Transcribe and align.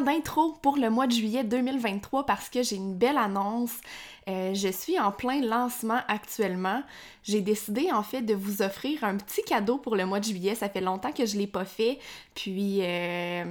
D'intro 0.00 0.54
pour 0.62 0.76
le 0.76 0.90
mois 0.90 1.06
de 1.06 1.12
juillet 1.12 1.44
2023 1.44 2.26
parce 2.26 2.48
que 2.48 2.62
j'ai 2.62 2.76
une 2.76 2.94
belle 2.94 3.18
annonce. 3.18 3.72
Euh, 4.28 4.54
je 4.54 4.68
suis 4.68 4.98
en 4.98 5.12
plein 5.12 5.40
lancement 5.40 6.00
actuellement. 6.08 6.82
J'ai 7.22 7.40
décidé 7.40 7.92
en 7.92 8.02
fait 8.02 8.22
de 8.22 8.34
vous 8.34 8.62
offrir 8.62 9.04
un 9.04 9.16
petit 9.16 9.42
cadeau 9.42 9.78
pour 9.78 9.94
le 9.94 10.04
mois 10.04 10.18
de 10.18 10.24
juillet. 10.24 10.54
Ça 10.54 10.68
fait 10.68 10.80
longtemps 10.80 11.12
que 11.12 11.26
je 11.26 11.36
l'ai 11.38 11.46
pas 11.46 11.64
fait. 11.64 11.98
Puis 12.34 12.78
euh, 12.82 13.44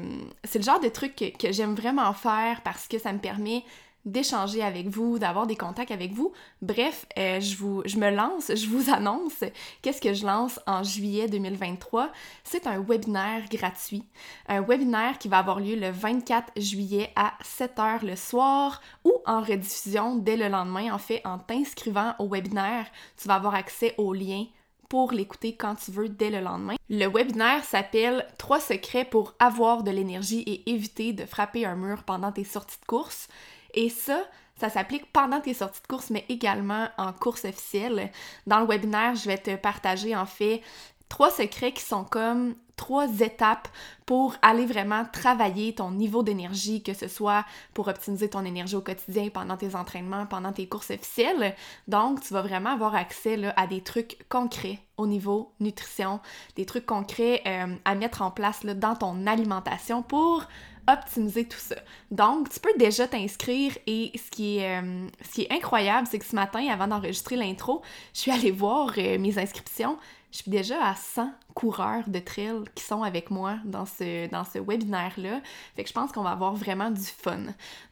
c'est 0.43 0.59
le 0.59 0.65
genre 0.65 0.79
de 0.79 0.89
truc 0.89 1.15
que 1.15 1.51
j'aime 1.51 1.75
vraiment 1.75 2.11
faire 2.13 2.61
parce 2.63 2.87
que 2.87 2.99
ça 2.99 3.13
me 3.13 3.19
permet 3.19 3.63
d'échanger 4.05 4.61
avec 4.61 4.87
vous, 4.87 5.19
d'avoir 5.19 5.47
des 5.47 5.55
contacts 5.55 5.91
avec 5.91 6.13
vous. 6.13 6.31
Bref, 6.61 7.05
euh, 7.17 7.39
je, 7.39 7.57
vous, 7.57 7.81
je 7.85 7.97
me 7.97 8.09
lance, 8.11 8.51
je 8.53 8.67
vous 8.67 8.91
annonce 8.91 9.43
qu'est-ce 9.81 10.01
que 10.01 10.13
je 10.13 10.25
lance 10.25 10.59
en 10.67 10.83
juillet 10.83 11.27
2023. 11.27 12.11
C'est 12.43 12.67
un 12.67 12.79
webinaire 12.79 13.43
gratuit. 13.49 14.03
Un 14.47 14.61
webinaire 14.61 15.17
qui 15.17 15.27
va 15.27 15.39
avoir 15.39 15.59
lieu 15.59 15.75
le 15.75 15.89
24 15.89 16.53
juillet 16.57 17.11
à 17.15 17.33
7h 17.43 18.05
le 18.05 18.15
soir 18.15 18.81
ou 19.03 19.13
en 19.25 19.41
rediffusion 19.41 20.15
dès 20.15 20.37
le 20.37 20.47
lendemain. 20.47 20.93
En 20.93 20.99
fait, 20.99 21.21
en 21.25 21.39
t'inscrivant 21.39 22.13
au 22.19 22.27
webinaire, 22.27 22.85
tu 23.17 23.27
vas 23.27 23.35
avoir 23.35 23.55
accès 23.55 23.95
au 23.97 24.13
lien 24.13 24.45
pour 24.89 25.11
l'écouter 25.11 25.55
quand 25.55 25.75
tu 25.75 25.91
veux 25.91 26.09
dès 26.09 26.29
le 26.29 26.41
lendemain. 26.41 26.75
Le 26.89 27.07
webinaire 27.07 27.63
s'appelle 27.63 28.25
3 28.37 28.59
secrets 28.59 29.05
pour 29.05 29.33
avoir 29.39 29.83
de 29.83 29.91
l'énergie 29.91 30.41
et 30.41 30.69
éviter 30.69 31.13
de 31.13 31.25
frapper 31.25 31.65
un 31.65 31.75
mur 31.75 32.03
pendant 32.03 32.31
tes 32.31 32.43
sorties 32.43 32.79
de 32.79 32.85
course. 32.85 33.27
Et 33.75 33.89
ça, 33.89 34.23
ça 34.59 34.69
s'applique 34.69 35.11
pendant 35.11 35.41
tes 35.41 35.53
sorties 35.53 35.81
de 35.81 35.87
course, 35.87 36.09
mais 36.09 36.25
également 36.29 36.87
en 36.97 37.13
course 37.13 37.45
officielle. 37.45 38.11
Dans 38.47 38.59
le 38.59 38.65
webinaire, 38.65 39.15
je 39.15 39.25
vais 39.25 39.37
te 39.37 39.55
partager 39.55 40.15
en 40.15 40.25
fait 40.25 40.61
trois 41.09 41.29
secrets 41.29 41.73
qui 41.73 41.83
sont 41.83 42.03
comme 42.03 42.55
trois 42.75 43.21
étapes 43.21 43.67
pour 44.05 44.35
aller 44.41 44.65
vraiment 44.65 45.05
travailler 45.11 45.73
ton 45.73 45.91
niveau 45.91 46.23
d'énergie, 46.23 46.83
que 46.83 46.93
ce 46.93 47.07
soit 47.07 47.45
pour 47.73 47.87
optimiser 47.87 48.29
ton 48.29 48.43
énergie 48.43 48.75
au 48.75 48.81
quotidien 48.81 49.29
pendant 49.29 49.57
tes 49.57 49.75
entraînements, 49.75 50.25
pendant 50.25 50.51
tes 50.51 50.67
courses 50.67 50.91
officielles. 50.91 51.55
Donc, 51.87 52.21
tu 52.21 52.33
vas 52.33 52.41
vraiment 52.41 52.71
avoir 52.71 52.95
accès 52.95 53.39
à 53.55 53.67
des 53.67 53.81
trucs 53.81 54.25
concrets 54.29 54.79
au 54.97 55.07
niveau 55.07 55.53
nutrition, 55.59 56.19
des 56.55 56.65
trucs 56.65 56.85
concrets 56.85 57.41
euh, 57.45 57.75
à 57.85 57.95
mettre 57.95 58.21
en 58.21 58.31
place 58.31 58.65
dans 58.65 58.95
ton 58.95 59.25
alimentation 59.25 60.03
pour 60.03 60.45
optimiser 60.87 61.45
tout 61.45 61.59
ça. 61.59 61.75
Donc, 62.11 62.49
tu 62.49 62.59
peux 62.59 62.73
déjà 62.77 63.07
t'inscrire 63.07 63.77
et 63.87 64.11
ce 64.15 64.29
qui 64.31 64.57
est, 64.57 64.81
euh, 64.81 65.07
ce 65.23 65.31
qui 65.31 65.41
est 65.43 65.51
incroyable, 65.51 66.07
c'est 66.09 66.19
que 66.19 66.25
ce 66.25 66.35
matin, 66.35 66.67
avant 66.69 66.87
d'enregistrer 66.87 67.35
l'intro, 67.35 67.81
je 68.13 68.21
suis 68.21 68.31
allée 68.31 68.51
voir 68.51 68.93
euh, 68.97 69.17
mes 69.19 69.37
inscriptions. 69.37 69.97
Je 70.35 70.41
suis 70.41 70.51
déjà 70.51 70.83
à 70.83 70.95
100 70.95 71.31
coureurs 71.53 72.03
de 72.07 72.19
trail 72.19 72.65
qui 72.75 72.83
sont 72.83 73.03
avec 73.03 73.31
moi 73.31 73.55
dans 73.63 73.85
ce, 73.85 74.29
dans 74.29 74.43
ce 74.43 74.59
webinaire-là. 74.59 75.39
Fait 75.77 75.83
que 75.83 75.87
je 75.87 75.93
pense 75.93 76.11
qu'on 76.11 76.23
va 76.23 76.31
avoir 76.31 76.55
vraiment 76.55 76.91
du 76.91 76.99
fun. 76.99 77.39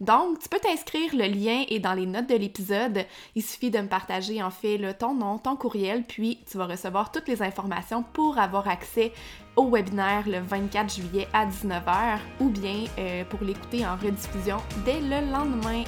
Donc, 0.01 0.39
tu 0.39 0.49
peux 0.49 0.59
t'inscrire, 0.59 1.15
le 1.15 1.27
lien 1.27 1.63
est 1.69 1.79
dans 1.79 1.93
les 1.93 2.05
notes 2.05 2.27
de 2.27 2.35
l'épisode. 2.35 3.05
Il 3.35 3.43
suffit 3.43 3.71
de 3.71 3.79
me 3.79 3.87
partager 3.87 4.43
en 4.43 4.51
fait 4.51 4.77
ton 4.97 5.13
nom, 5.13 5.37
ton 5.37 5.55
courriel, 5.55 6.03
puis 6.03 6.39
tu 6.45 6.57
vas 6.57 6.65
recevoir 6.65 7.13
toutes 7.13 7.29
les 7.29 7.41
informations 7.41 8.03
pour 8.03 8.37
avoir 8.37 8.67
accès 8.67 9.13
au 9.55 9.69
webinaire 9.69 10.27
le 10.27 10.41
24 10.41 10.93
juillet 10.93 11.29
à 11.31 11.45
19h 11.45 12.19
ou 12.41 12.49
bien 12.49 12.83
euh, 12.99 13.23
pour 13.23 13.41
l'écouter 13.41 13.85
en 13.87 13.95
rediffusion 13.95 14.57
dès 14.83 14.99
le 14.99 15.31
lendemain. 15.31 15.85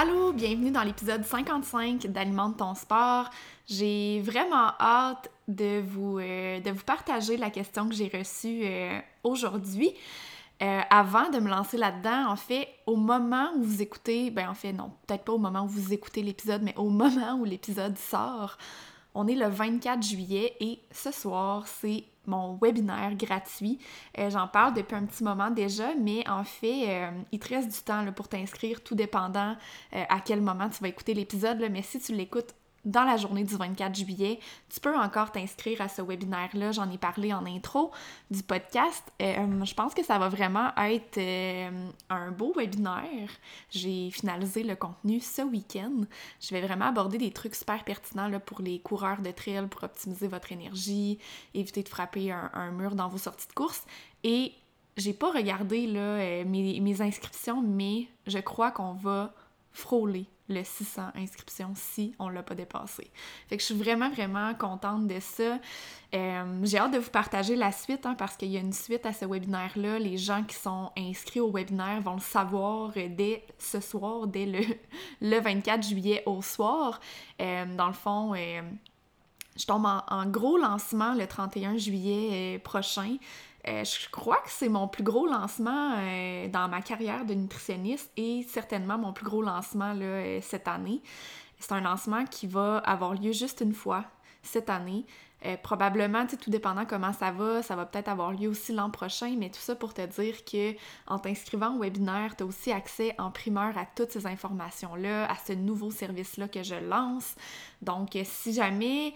Allô, 0.00 0.32
bienvenue 0.32 0.70
dans 0.70 0.84
l'épisode 0.84 1.24
55 1.24 2.06
d'Alimente 2.06 2.58
ton 2.58 2.76
sport. 2.76 3.30
J'ai 3.66 4.20
vraiment 4.20 4.70
hâte 4.78 5.28
de 5.48 5.80
vous, 5.80 6.20
euh, 6.20 6.60
de 6.60 6.70
vous 6.70 6.84
partager 6.84 7.36
la 7.36 7.50
question 7.50 7.88
que 7.88 7.96
j'ai 7.96 8.06
reçue 8.06 8.60
euh, 8.62 9.00
aujourd'hui. 9.24 9.90
avant 10.60 11.30
de 11.30 11.40
me 11.40 11.50
lancer 11.50 11.76
là-dedans, 11.78 12.30
en 12.30 12.36
fait, 12.36 12.68
au 12.86 12.94
moment 12.94 13.48
où 13.56 13.64
vous 13.64 13.82
écoutez, 13.82 14.30
ben 14.30 14.48
en 14.48 14.54
fait 14.54 14.72
non, 14.72 14.92
peut-être 15.04 15.24
pas 15.24 15.32
au 15.32 15.38
moment 15.38 15.64
où 15.64 15.68
vous 15.68 15.92
écoutez 15.92 16.22
l'épisode, 16.22 16.62
mais 16.62 16.76
au 16.76 16.90
moment 16.90 17.34
où 17.34 17.44
l'épisode 17.44 17.98
sort, 17.98 18.56
on 19.16 19.26
est 19.26 19.34
le 19.34 19.48
24 19.48 20.00
juillet 20.00 20.54
et 20.60 20.78
ce 20.92 21.10
soir, 21.10 21.66
c'est 21.66 22.04
mon 22.28 22.58
webinaire 22.60 23.14
gratuit. 23.16 23.78
Euh, 24.18 24.30
j'en 24.30 24.46
parle 24.46 24.74
depuis 24.74 24.94
un 24.94 25.04
petit 25.06 25.24
moment 25.24 25.50
déjà, 25.50 25.94
mais 25.94 26.28
en 26.28 26.44
fait, 26.44 26.88
euh, 26.88 27.10
il 27.32 27.38
te 27.38 27.48
reste 27.48 27.68
du 27.68 27.80
temps 27.80 28.04
pour 28.12 28.28
t'inscrire, 28.28 28.82
tout 28.82 28.94
dépendant 28.94 29.56
euh, 29.94 30.04
à 30.08 30.20
quel 30.20 30.40
moment 30.40 30.68
tu 30.68 30.80
vas 30.80 30.88
écouter 30.88 31.14
l'épisode. 31.14 31.66
Mais 31.70 31.82
si 31.82 31.98
tu 31.98 32.12
l'écoutes 32.14 32.54
dans 32.88 33.04
la 33.04 33.16
journée 33.16 33.44
du 33.44 33.54
24 33.54 33.94
juillet. 33.94 34.40
Tu 34.70 34.80
peux 34.80 34.96
encore 34.96 35.30
t'inscrire 35.30 35.80
à 35.80 35.88
ce 35.88 36.00
webinaire-là. 36.00 36.72
J'en 36.72 36.90
ai 36.90 36.96
parlé 36.96 37.32
en 37.34 37.44
intro 37.44 37.92
du 38.30 38.42
podcast. 38.42 39.04
Euh, 39.20 39.64
je 39.64 39.74
pense 39.74 39.94
que 39.94 40.02
ça 40.02 40.18
va 40.18 40.28
vraiment 40.28 40.74
être 40.76 41.18
euh, 41.18 41.90
un 42.08 42.30
beau 42.30 42.52
webinaire. 42.56 43.30
J'ai 43.70 44.10
finalisé 44.10 44.62
le 44.62 44.74
contenu 44.74 45.20
ce 45.20 45.42
week-end. 45.42 46.04
Je 46.40 46.54
vais 46.54 46.62
vraiment 46.62 46.86
aborder 46.86 47.18
des 47.18 47.30
trucs 47.30 47.54
super 47.54 47.84
pertinents 47.84 48.30
pour 48.40 48.62
les 48.62 48.80
coureurs 48.80 49.20
de 49.20 49.30
trail, 49.30 49.66
pour 49.68 49.84
optimiser 49.84 50.26
votre 50.26 50.50
énergie, 50.50 51.18
éviter 51.54 51.82
de 51.82 51.88
frapper 51.88 52.32
un, 52.32 52.70
mur 52.72 52.94
dans 52.94 53.08
vos 53.08 53.18
sorties 53.18 53.48
de 53.48 53.52
course. 53.52 53.84
Et 54.24 54.52
j'ai 54.96 55.12
pas 55.12 55.30
regardé 55.30 55.92
euh, 55.94 56.44
mes 56.46 57.00
inscriptions, 57.02 57.60
mais 57.62 58.08
je 58.26 58.38
crois 58.38 58.70
qu'on 58.70 58.94
va 58.94 59.34
frôler 59.72 60.26
le 60.48 60.64
600 60.64 61.10
inscriptions 61.14 61.72
si 61.74 62.14
on 62.18 62.28
l'a 62.28 62.42
pas 62.42 62.54
dépassé. 62.54 63.10
Fait 63.48 63.56
que 63.56 63.60
je 63.60 63.66
suis 63.66 63.74
vraiment, 63.74 64.10
vraiment 64.10 64.54
contente 64.54 65.06
de 65.06 65.20
ça. 65.20 65.58
Euh, 66.14 66.60
j'ai 66.62 66.78
hâte 66.78 66.92
de 66.92 66.98
vous 66.98 67.10
partager 67.10 67.54
la 67.54 67.70
suite 67.70 68.06
hein, 68.06 68.14
parce 68.14 68.36
qu'il 68.36 68.48
y 68.48 68.56
a 68.56 68.60
une 68.60 68.72
suite 68.72 69.04
à 69.04 69.12
ce 69.12 69.26
webinaire-là. 69.26 69.98
Les 69.98 70.16
gens 70.16 70.42
qui 70.42 70.56
sont 70.56 70.90
inscrits 70.96 71.40
au 71.40 71.50
webinaire 71.50 72.00
vont 72.00 72.14
le 72.14 72.20
savoir 72.20 72.92
dès 72.94 73.44
ce 73.58 73.80
soir, 73.80 74.26
dès 74.26 74.46
le, 74.46 74.60
le 75.20 75.40
24 75.40 75.86
juillet 75.86 76.22
au 76.26 76.40
soir. 76.40 77.00
Euh, 77.40 77.66
dans 77.76 77.88
le 77.88 77.92
fond, 77.92 78.34
euh, 78.34 78.62
je 79.56 79.66
tombe 79.66 79.84
en, 79.84 80.26
gros 80.26 80.56
lancement 80.56 81.14
le 81.14 81.26
31 81.26 81.76
juillet 81.76 82.58
prochain. 82.60 83.16
Euh, 83.66 83.84
je 83.84 84.08
crois 84.10 84.36
que 84.36 84.50
c'est 84.50 84.68
mon 84.68 84.86
plus 84.86 85.02
gros 85.02 85.26
lancement 85.26 85.94
euh, 85.98 86.48
dans 86.48 86.68
ma 86.68 86.80
carrière 86.80 87.24
de 87.24 87.34
nutritionniste 87.34 88.10
et 88.16 88.46
certainement 88.48 88.98
mon 88.98 89.12
plus 89.12 89.24
gros 89.24 89.42
lancement 89.42 89.92
là, 89.92 90.04
euh, 90.04 90.38
cette 90.42 90.68
année. 90.68 91.02
C'est 91.58 91.72
un 91.72 91.80
lancement 91.80 92.24
qui 92.24 92.46
va 92.46 92.78
avoir 92.78 93.14
lieu 93.14 93.32
juste 93.32 93.60
une 93.60 93.74
fois 93.74 94.04
cette 94.42 94.70
année. 94.70 95.04
probablement, 95.62 96.26
tout 96.26 96.50
dépendant 96.50 96.84
comment 96.84 97.12
ça 97.12 97.32
va, 97.32 97.62
ça 97.62 97.74
va 97.74 97.84
peut-être 97.84 98.08
avoir 98.08 98.32
lieu 98.32 98.48
aussi 98.48 98.72
l'an 98.72 98.90
prochain, 98.90 99.34
mais 99.36 99.50
tout 99.50 99.60
ça 99.60 99.74
pour 99.74 99.92
te 99.92 100.02
dire 100.06 100.44
que 100.44 100.74
en 101.06 101.18
t'inscrivant 101.18 101.74
au 101.76 101.80
webinaire, 101.80 102.36
tu 102.36 102.44
as 102.44 102.46
aussi 102.46 102.72
accès 102.72 103.14
en 103.18 103.30
primeur 103.32 103.76
à 103.76 103.86
toutes 103.86 104.12
ces 104.12 104.26
informations-là, 104.26 105.30
à 105.30 105.34
ce 105.36 105.52
nouveau 105.52 105.90
service-là 105.90 106.46
que 106.48 106.62
je 106.62 106.76
lance. 106.76 107.34
Donc, 107.82 108.16
si 108.24 108.52
jamais 108.52 109.12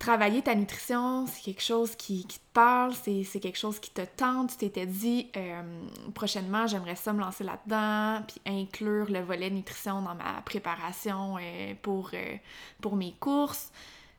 travailler 0.00 0.40
ta 0.40 0.54
nutrition, 0.54 1.26
c'est 1.26 1.42
quelque 1.42 1.62
chose 1.62 1.94
qui, 1.94 2.24
te 2.24 2.38
parle, 2.54 2.94
c'est 2.94 3.38
quelque 3.38 3.58
chose 3.58 3.78
qui 3.78 3.90
te 3.90 4.00
tente. 4.00 4.52
Tu 4.52 4.56
t'étais 4.56 4.86
dit, 4.86 5.28
euh, 5.36 5.62
prochainement, 6.14 6.66
j'aimerais 6.66 6.96
ça 6.96 7.12
me 7.12 7.20
lancer 7.20 7.44
là-dedans, 7.44 8.24
puis 8.26 8.40
inclure 8.46 9.10
le 9.10 9.20
volet 9.20 9.50
nutrition 9.50 10.00
dans 10.00 10.14
ma 10.14 10.40
préparation 10.44 11.36
euh, 11.36 11.74
pour, 11.82 12.10
euh, 12.14 12.36
pour 12.80 12.96
mes 12.96 13.12
courses. 13.20 13.70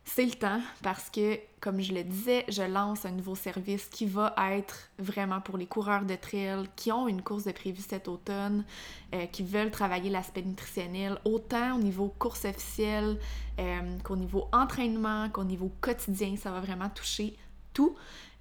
C'est 0.04 0.26
le 0.26 0.32
temps 0.32 0.60
parce 0.82 1.10
que, 1.10 1.40
comme 1.60 1.80
je 1.80 1.94
le 1.94 2.04
disais, 2.04 2.44
je 2.50 2.64
lance 2.64 3.06
un 3.06 3.12
nouveau 3.12 3.36
service 3.36 3.86
qui 3.86 4.06
va 4.06 4.34
être 4.54 4.90
vraiment 4.98 5.42
pour 5.42 5.58
les 5.58 5.68
coureurs 5.68 6.06
de 6.06 6.16
trail 6.16 6.68
qui 6.76 6.92
ont 6.92 7.08
une 7.08 7.22
course 7.22 7.44
de 7.44 7.52
prévue 7.52 7.82
cet 7.82 8.08
automne, 8.08 8.66
euh, 9.14 9.26
qui 9.28 9.44
veulent 9.44 9.72
travailler 9.72 10.10
l'aspect 10.10 10.42
nutritionnel, 10.42 11.20
autant 11.24 11.76
au 11.76 11.80
niveau 11.80 12.14
course 12.18 12.46
officielle 12.46 13.20
euh, 13.60 13.98
qu'au 14.04 14.16
niveau 14.16 14.48
entraînement, 14.52 15.30
qu'au 15.30 15.44
niveau 15.44 15.72
quotidien. 15.82 16.36
Ça 16.36 16.52
va 16.52 16.60
vraiment 16.60 16.90
toucher 16.90 17.38
tout. 17.74 17.96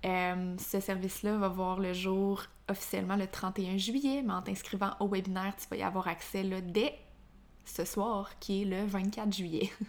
Euh, 0.06 0.56
ce 0.58 0.80
service-là 0.80 1.36
va 1.36 1.48
voir 1.48 1.78
le 1.78 1.92
jour 1.92 2.42
officiellement 2.68 3.16
le 3.16 3.26
31 3.26 3.76
juillet, 3.76 4.22
mais 4.24 4.32
en 4.32 4.42
t'inscrivant 4.42 4.92
au 4.98 5.08
webinaire, 5.08 5.54
tu 5.60 5.68
vas 5.68 5.76
y 5.76 5.82
avoir 5.82 6.08
accès 6.08 6.42
là, 6.42 6.60
dès 6.62 6.98
ce 7.70 7.84
soir, 7.84 8.38
qui 8.38 8.62
est 8.62 8.64
le 8.64 8.84
24 8.86 9.32
juillet. 9.32 9.70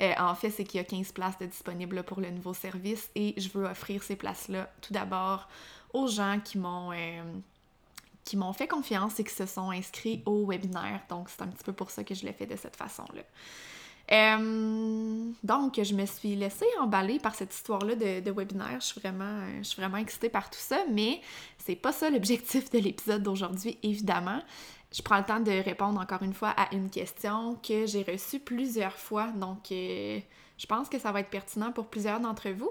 Euh, 0.00 0.12
en 0.18 0.34
fait, 0.34 0.50
c'est 0.50 0.64
qu'il 0.64 0.78
y 0.78 0.80
a 0.80 0.84
15 0.84 1.12
places 1.12 1.38
disponibles 1.38 2.02
pour 2.02 2.20
le 2.20 2.28
nouveau 2.30 2.54
service 2.54 3.08
et 3.14 3.34
je 3.36 3.48
veux 3.50 3.64
offrir 3.66 4.02
ces 4.02 4.16
places-là 4.16 4.68
tout 4.80 4.92
d'abord 4.92 5.48
aux 5.92 6.08
gens 6.08 6.40
qui 6.44 6.58
m'ont 6.58 6.90
euh, 6.92 7.22
qui 8.24 8.36
m'ont 8.36 8.52
fait 8.52 8.66
confiance 8.66 9.18
et 9.20 9.24
qui 9.24 9.32
se 9.32 9.46
sont 9.46 9.70
inscrits 9.70 10.22
au 10.26 10.44
webinaire. 10.44 11.00
Donc, 11.08 11.30
c'est 11.30 11.42
un 11.42 11.46
petit 11.46 11.62
peu 11.62 11.72
pour 11.72 11.90
ça 11.90 12.02
que 12.02 12.14
je 12.14 12.26
l'ai 12.26 12.32
fait 12.32 12.46
de 12.46 12.56
cette 12.56 12.76
façon-là. 12.76 13.22
Euh, 14.10 15.30
donc, 15.42 15.80
je 15.82 15.94
me 15.94 16.06
suis 16.06 16.34
laissée 16.34 16.66
emballer 16.80 17.18
par 17.18 17.34
cette 17.34 17.54
histoire-là 17.54 17.94
de, 17.94 18.30
webinaire. 18.30 18.80
Je 18.80 18.86
suis, 18.86 19.00
vraiment, 19.00 19.42
je 19.58 19.64
suis 19.64 19.80
vraiment 19.80 19.98
excitée 19.98 20.30
par 20.30 20.48
tout 20.48 20.58
ça, 20.58 20.78
mais 20.90 21.20
c'est 21.58 21.76
pas 21.76 21.92
ça 21.92 22.08
l'objectif 22.08 22.70
de 22.70 22.78
l'épisode 22.78 23.22
d'aujourd'hui, 23.22 23.78
évidemment 23.82 24.40
je 24.92 25.02
prends 25.02 25.18
le 25.18 25.24
temps 25.24 25.40
de 25.40 25.50
répondre 25.50 26.00
encore 26.00 26.22
une 26.22 26.32
fois 26.32 26.50
à 26.50 26.74
une 26.74 26.90
question 26.90 27.56
que 27.56 27.86
j'ai 27.86 28.02
reçue 28.02 28.40
plusieurs 28.40 28.94
fois. 28.94 29.28
Donc, 29.32 29.70
euh, 29.70 30.18
je 30.56 30.66
pense 30.66 30.88
que 30.88 30.98
ça 30.98 31.12
va 31.12 31.20
être 31.20 31.30
pertinent 31.30 31.72
pour 31.72 31.88
plusieurs 31.88 32.20
d'entre 32.20 32.50
vous. 32.50 32.70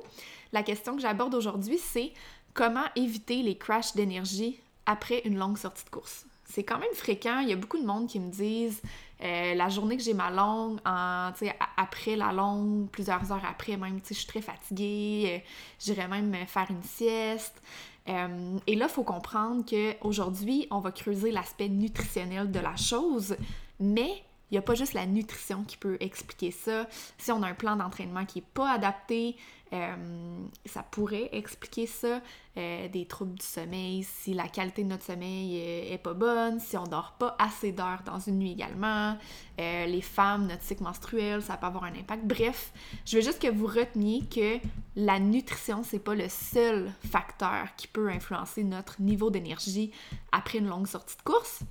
La 0.51 0.63
question 0.63 0.95
que 0.95 1.01
j'aborde 1.01 1.35
aujourd'hui, 1.35 1.77
c'est 1.77 2.13
comment 2.53 2.85
éviter 2.95 3.43
les 3.43 3.57
crashs 3.57 3.93
d'énergie 3.93 4.59
après 4.85 5.21
une 5.25 5.37
longue 5.37 5.57
sortie 5.57 5.85
de 5.85 5.89
course? 5.89 6.25
C'est 6.47 6.63
quand 6.63 6.79
même 6.79 6.93
fréquent. 6.93 7.39
Il 7.41 7.49
y 7.49 7.53
a 7.53 7.57
beaucoup 7.57 7.77
de 7.77 7.85
monde 7.85 8.07
qui 8.07 8.19
me 8.19 8.31
disent 8.31 8.81
euh, 9.21 9.53
la 9.53 9.69
journée 9.69 9.97
que 9.97 10.03
j'ai 10.03 10.13
ma 10.13 10.31
longue, 10.31 10.79
après 10.85 12.15
la 12.15 12.31
longue, 12.31 12.87
plusieurs 12.89 13.31
heures 13.31 13.45
après, 13.47 13.75
même, 13.75 13.99
je 14.07 14.13
suis 14.13 14.27
très 14.27 14.41
fatiguée, 14.41 15.25
euh, 15.27 15.49
j'irais 15.79 16.07
même 16.07 16.33
faire 16.47 16.67
une 16.69 16.83
sieste. 16.83 17.61
Euh, 18.07 18.57
et 18.65 18.75
là, 18.75 18.85
il 18.85 18.91
faut 18.91 19.03
comprendre 19.03 19.65
qu'aujourd'hui, 19.65 20.67
on 20.71 20.79
va 20.79 20.91
creuser 20.91 21.31
l'aspect 21.31 21.67
nutritionnel 21.67 22.49
de 22.49 22.59
la 22.59 22.75
chose, 22.77 23.35
mais 23.79 24.23
il 24.49 24.53
n'y 24.53 24.57
a 24.57 24.61
pas 24.61 24.75
juste 24.75 24.93
la 24.93 25.05
nutrition 25.05 25.63
qui 25.63 25.77
peut 25.77 25.97
expliquer 25.99 26.51
ça. 26.51 26.87
Si 27.17 27.31
on 27.31 27.43
a 27.43 27.47
un 27.47 27.53
plan 27.53 27.75
d'entraînement 27.75 28.25
qui 28.25 28.39
n'est 28.39 28.47
pas 28.53 28.71
adapté, 28.71 29.35
euh, 29.73 30.45
ça 30.65 30.83
pourrait 30.83 31.29
expliquer 31.33 31.85
ça. 31.85 32.21
Euh, 32.57 32.87
des 32.87 33.05
troubles 33.05 33.35
du 33.35 33.45
sommeil, 33.45 34.03
si 34.03 34.33
la 34.33 34.47
qualité 34.47 34.83
de 34.83 34.87
notre 34.87 35.03
sommeil 35.03 35.57
est, 35.57 35.97
pas 35.99 36.15
bonne, 36.15 36.59
si 36.59 36.75
on 36.75 36.85
dort 36.85 37.13
pas 37.19 37.35
assez 37.37 37.71
d'heures 37.71 38.01
dans 38.03 38.19
une 38.19 38.39
nuit 38.39 38.53
également. 38.53 39.15
Euh, 39.59 39.85
les 39.85 40.01
femmes, 40.01 40.47
notre 40.47 40.63
cycle 40.63 40.81
menstruel, 40.81 41.43
ça 41.43 41.57
peut 41.57 41.67
avoir 41.67 41.83
un 41.83 41.93
impact. 41.93 42.25
Bref, 42.25 42.71
je 43.05 43.17
veux 43.17 43.21
juste 43.21 43.39
que 43.39 43.51
vous 43.51 43.67
reteniez 43.67 44.23
que 44.25 44.57
la 44.95 45.19
nutrition, 45.19 45.83
c'est 45.83 45.99
pas 45.99 46.15
le 46.15 46.29
seul 46.29 46.91
facteur 47.11 47.67
qui 47.75 47.87
peut 47.87 48.09
influencer 48.09 48.63
notre 48.63 48.99
niveau 49.01 49.29
d'énergie 49.29 49.91
après 50.31 50.57
une 50.57 50.67
longue 50.67 50.87
sortie 50.87 51.17
de 51.17 51.21
course 51.21 51.61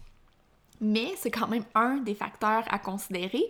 mais 0.81 1.13
c'est 1.17 1.31
quand 1.31 1.49
même 1.49 1.65
un 1.75 1.97
des 1.97 2.15
facteurs 2.15 2.65
à 2.69 2.79
considérer. 2.79 3.45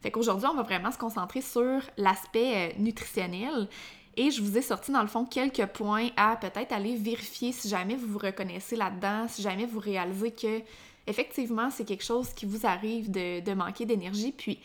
Fait 0.00 0.10
qu'aujourd'hui, 0.10 0.48
on 0.50 0.54
va 0.54 0.62
vraiment 0.62 0.90
se 0.90 0.98
concentrer 0.98 1.40
sur 1.40 1.80
l'aspect 1.96 2.54
euh, 2.54 2.78
nutritionnel 2.78 3.68
et 4.16 4.30
je 4.30 4.42
vous 4.42 4.58
ai 4.58 4.62
sorti 4.62 4.92
dans 4.92 5.00
le 5.00 5.08
fond 5.08 5.24
quelques 5.24 5.66
points 5.66 6.08
à 6.16 6.36
peut-être 6.36 6.72
aller 6.72 6.96
vérifier 6.96 7.52
si 7.52 7.68
jamais 7.68 7.94
vous 7.94 8.08
vous 8.08 8.18
reconnaissez 8.18 8.76
là-dedans, 8.76 9.26
si 9.28 9.42
jamais 9.42 9.64
vous 9.64 9.78
réalisez 9.78 10.32
que 10.32 10.60
effectivement 11.06 11.70
c'est 11.70 11.84
quelque 11.84 12.04
chose 12.04 12.32
qui 12.34 12.44
vous 12.44 12.66
arrive 12.66 13.10
de, 13.10 13.54
manquer 13.54 13.86
d'énergie. 13.86 14.32
Puis, 14.32 14.58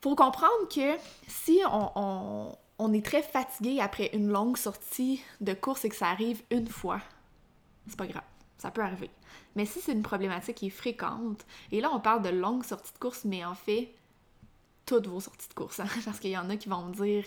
faut 0.00 0.14
comprendre 0.14 0.68
que 0.72 0.96
si 1.26 1.60
on, 1.72 2.52
on 2.78 2.92
est 2.92 3.04
très 3.04 3.22
fatigué 3.22 3.80
après 3.80 4.10
une 4.12 4.28
longue 4.28 4.56
sortie 4.56 5.22
de 5.40 5.54
course 5.54 5.84
et 5.84 5.88
que 5.88 5.96
ça 5.96 6.08
arrive 6.08 6.42
une 6.50 6.68
fois, 6.68 7.00
c'est 7.88 7.96
pas 7.96 8.06
grave. 8.06 8.33
Ça 8.58 8.70
peut 8.70 8.82
arriver. 8.82 9.10
Mais 9.56 9.66
si 9.66 9.80
c'est 9.80 9.92
une 9.92 10.02
problématique 10.02 10.56
qui 10.56 10.66
est 10.66 10.70
fréquente, 10.70 11.44
et 11.72 11.80
là 11.80 11.90
on 11.92 12.00
parle 12.00 12.22
de 12.22 12.30
longues 12.30 12.64
sorties 12.64 12.92
de 12.92 12.98
course, 12.98 13.24
mais 13.24 13.44
en 13.44 13.54
fait, 13.54 13.92
toutes 14.86 15.06
vos 15.06 15.20
sorties 15.20 15.48
de 15.48 15.54
course, 15.54 15.80
hein, 15.80 15.86
parce 16.04 16.20
qu'il 16.20 16.30
y 16.30 16.38
en 16.38 16.48
a 16.50 16.56
qui 16.56 16.68
vont 16.68 16.82
me 16.82 16.94
dire 16.94 17.24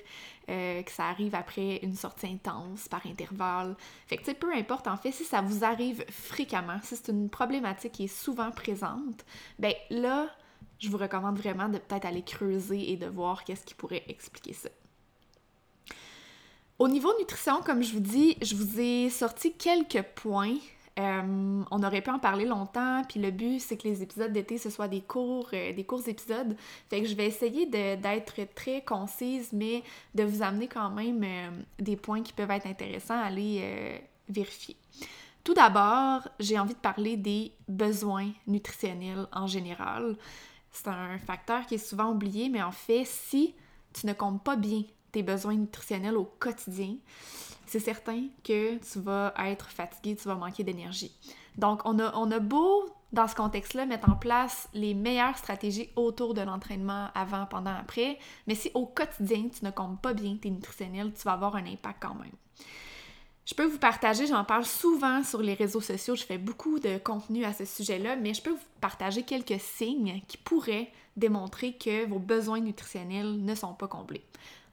euh, 0.49 0.81
que 0.83 0.91
ça 0.91 1.05
arrive 1.05 1.35
après 1.35 1.77
une 1.83 1.95
sortie 1.95 2.27
intense, 2.27 2.87
par 2.87 3.05
intervalle. 3.05 3.75
Fait 4.07 4.17
que, 4.17 4.23
tu 4.23 4.31
sais, 4.31 4.35
peu 4.35 4.53
importe, 4.53 4.87
en 4.87 4.97
fait, 4.97 5.11
si 5.11 5.23
ça 5.23 5.41
vous 5.41 5.63
arrive 5.63 6.05
fréquemment, 6.09 6.79
si 6.83 6.95
c'est 6.95 7.09
une 7.09 7.29
problématique 7.29 7.93
qui 7.93 8.03
est 8.05 8.07
souvent 8.07 8.51
présente, 8.51 9.25
ben 9.59 9.73
là, 9.89 10.27
je 10.79 10.89
vous 10.89 10.97
recommande 10.97 11.37
vraiment 11.37 11.69
de 11.69 11.77
peut-être 11.77 12.05
aller 12.05 12.23
creuser 12.23 12.91
et 12.91 12.97
de 12.97 13.07
voir 13.07 13.43
qu'est-ce 13.43 13.65
qui 13.65 13.73
pourrait 13.73 14.03
expliquer 14.07 14.53
ça. 14.53 14.69
Au 16.79 16.87
niveau 16.87 17.11
nutrition, 17.17 17.63
comme 17.63 17.81
je 17.81 17.93
vous 17.93 17.99
dis, 17.99 18.37
je 18.43 18.55
vous 18.55 18.79
ai 18.79 19.09
sorti 19.09 19.53
quelques 19.53 20.03
points 20.13 20.57
euh, 20.97 21.63
on 21.69 21.83
aurait 21.83 22.01
pu 22.01 22.09
en 22.09 22.17
parler 22.17 22.45
longtemps, 22.45 23.03
puis 23.07 23.19
le 23.19 23.29
but, 23.29 23.59
c'est 23.59 23.77
que 23.77 23.87
les 23.87 24.01
épisodes 24.01 24.31
d'été, 24.31 24.57
ce 24.57 24.69
soit 24.69 24.87
des 24.87 25.01
courts, 25.01 25.49
euh, 25.53 25.73
des 25.73 25.83
courts 25.83 26.07
épisodes. 26.07 26.55
Fait 26.89 27.01
que 27.01 27.07
je 27.07 27.15
vais 27.15 27.27
essayer 27.27 27.67
d'être 27.67 28.53
très 28.55 28.81
concise, 28.81 29.53
mais 29.53 29.83
de 30.15 30.23
vous 30.23 30.41
amener 30.41 30.67
quand 30.67 30.89
même 30.89 31.23
euh, 31.23 31.49
des 31.79 31.97
points 31.97 32.23
qui 32.23 32.33
peuvent 32.33 32.49
être 32.49 32.65
intéressants 32.65 33.19
à 33.19 33.25
aller 33.25 34.01
vérifier. 34.27 34.75
Tout 35.43 35.53
d'abord, 35.53 36.27
j'ai 36.39 36.59
envie 36.59 36.73
de 36.73 36.79
parler 36.79 37.15
des 37.15 37.51
besoins 37.67 38.31
nutritionnels 38.47 39.27
en 39.31 39.47
général. 39.47 40.17
C'est 40.71 40.89
un 40.89 41.17
facteur 41.19 41.65
qui 41.65 41.75
est 41.75 41.77
souvent 41.77 42.11
oublié, 42.11 42.49
mais 42.49 42.61
en 42.61 42.71
fait, 42.71 43.05
si 43.05 43.55
tu 43.93 44.07
ne 44.07 44.13
comptes 44.13 44.43
pas 44.43 44.55
bien 44.55 44.83
tes 45.11 45.23
besoins 45.23 45.55
nutritionnels 45.55 46.17
au 46.17 46.25
quotidien, 46.39 46.95
c'est 47.67 47.79
certain 47.79 48.23
que 48.43 48.77
tu 48.77 48.99
vas 48.99 49.33
être 49.37 49.69
fatigué, 49.69 50.15
tu 50.15 50.27
vas 50.27 50.35
manquer 50.35 50.63
d'énergie. 50.63 51.11
Donc, 51.57 51.81
on 51.85 51.99
a, 51.99 52.15
on 52.15 52.31
a 52.31 52.39
beau, 52.39 52.85
dans 53.13 53.27
ce 53.27 53.35
contexte-là, 53.35 53.85
mettre 53.85 54.09
en 54.09 54.15
place 54.15 54.69
les 54.73 54.93
meilleures 54.93 55.37
stratégies 55.37 55.89
autour 55.95 56.33
de 56.33 56.41
l'entraînement 56.41 57.09
avant, 57.15 57.45
pendant, 57.45 57.73
après, 57.73 58.19
mais 58.45 58.55
si 58.55 58.69
au 58.73 58.85
quotidien, 58.85 59.47
tu 59.49 59.65
ne 59.65 59.71
comptes 59.71 60.01
pas 60.01 60.13
bien 60.13 60.37
tes 60.37 60.49
nutritionnels, 60.49 61.13
tu 61.13 61.23
vas 61.23 61.33
avoir 61.33 61.55
un 61.55 61.65
impact 61.65 62.01
quand 62.01 62.15
même. 62.15 62.31
Je 63.45 63.55
peux 63.55 63.65
vous 63.65 63.79
partager, 63.79 64.27
j'en 64.27 64.43
parle 64.43 64.65
souvent 64.65 65.23
sur 65.23 65.41
les 65.41 65.53
réseaux 65.53 65.79
sociaux, 65.79 66.15
je 66.15 66.25
fais 66.25 66.37
beaucoup 66.37 66.79
de 66.79 66.97
contenu 66.97 67.45
à 67.45 67.53
ce 67.53 67.63
sujet-là, 67.63 68.17
mais 68.17 68.33
je 68.33 68.41
peux 68.41 68.51
vous 68.51 68.59
partager 68.81 69.23
quelques 69.23 69.61
signes 69.61 70.21
qui 70.27 70.35
pourraient 70.35 70.91
démontrer 71.15 71.73
que 71.73 72.05
vos 72.07 72.19
besoins 72.19 72.59
nutritionnels 72.59 73.43
ne 73.43 73.55
sont 73.55 73.73
pas 73.73 73.87
comblés. 73.87 74.25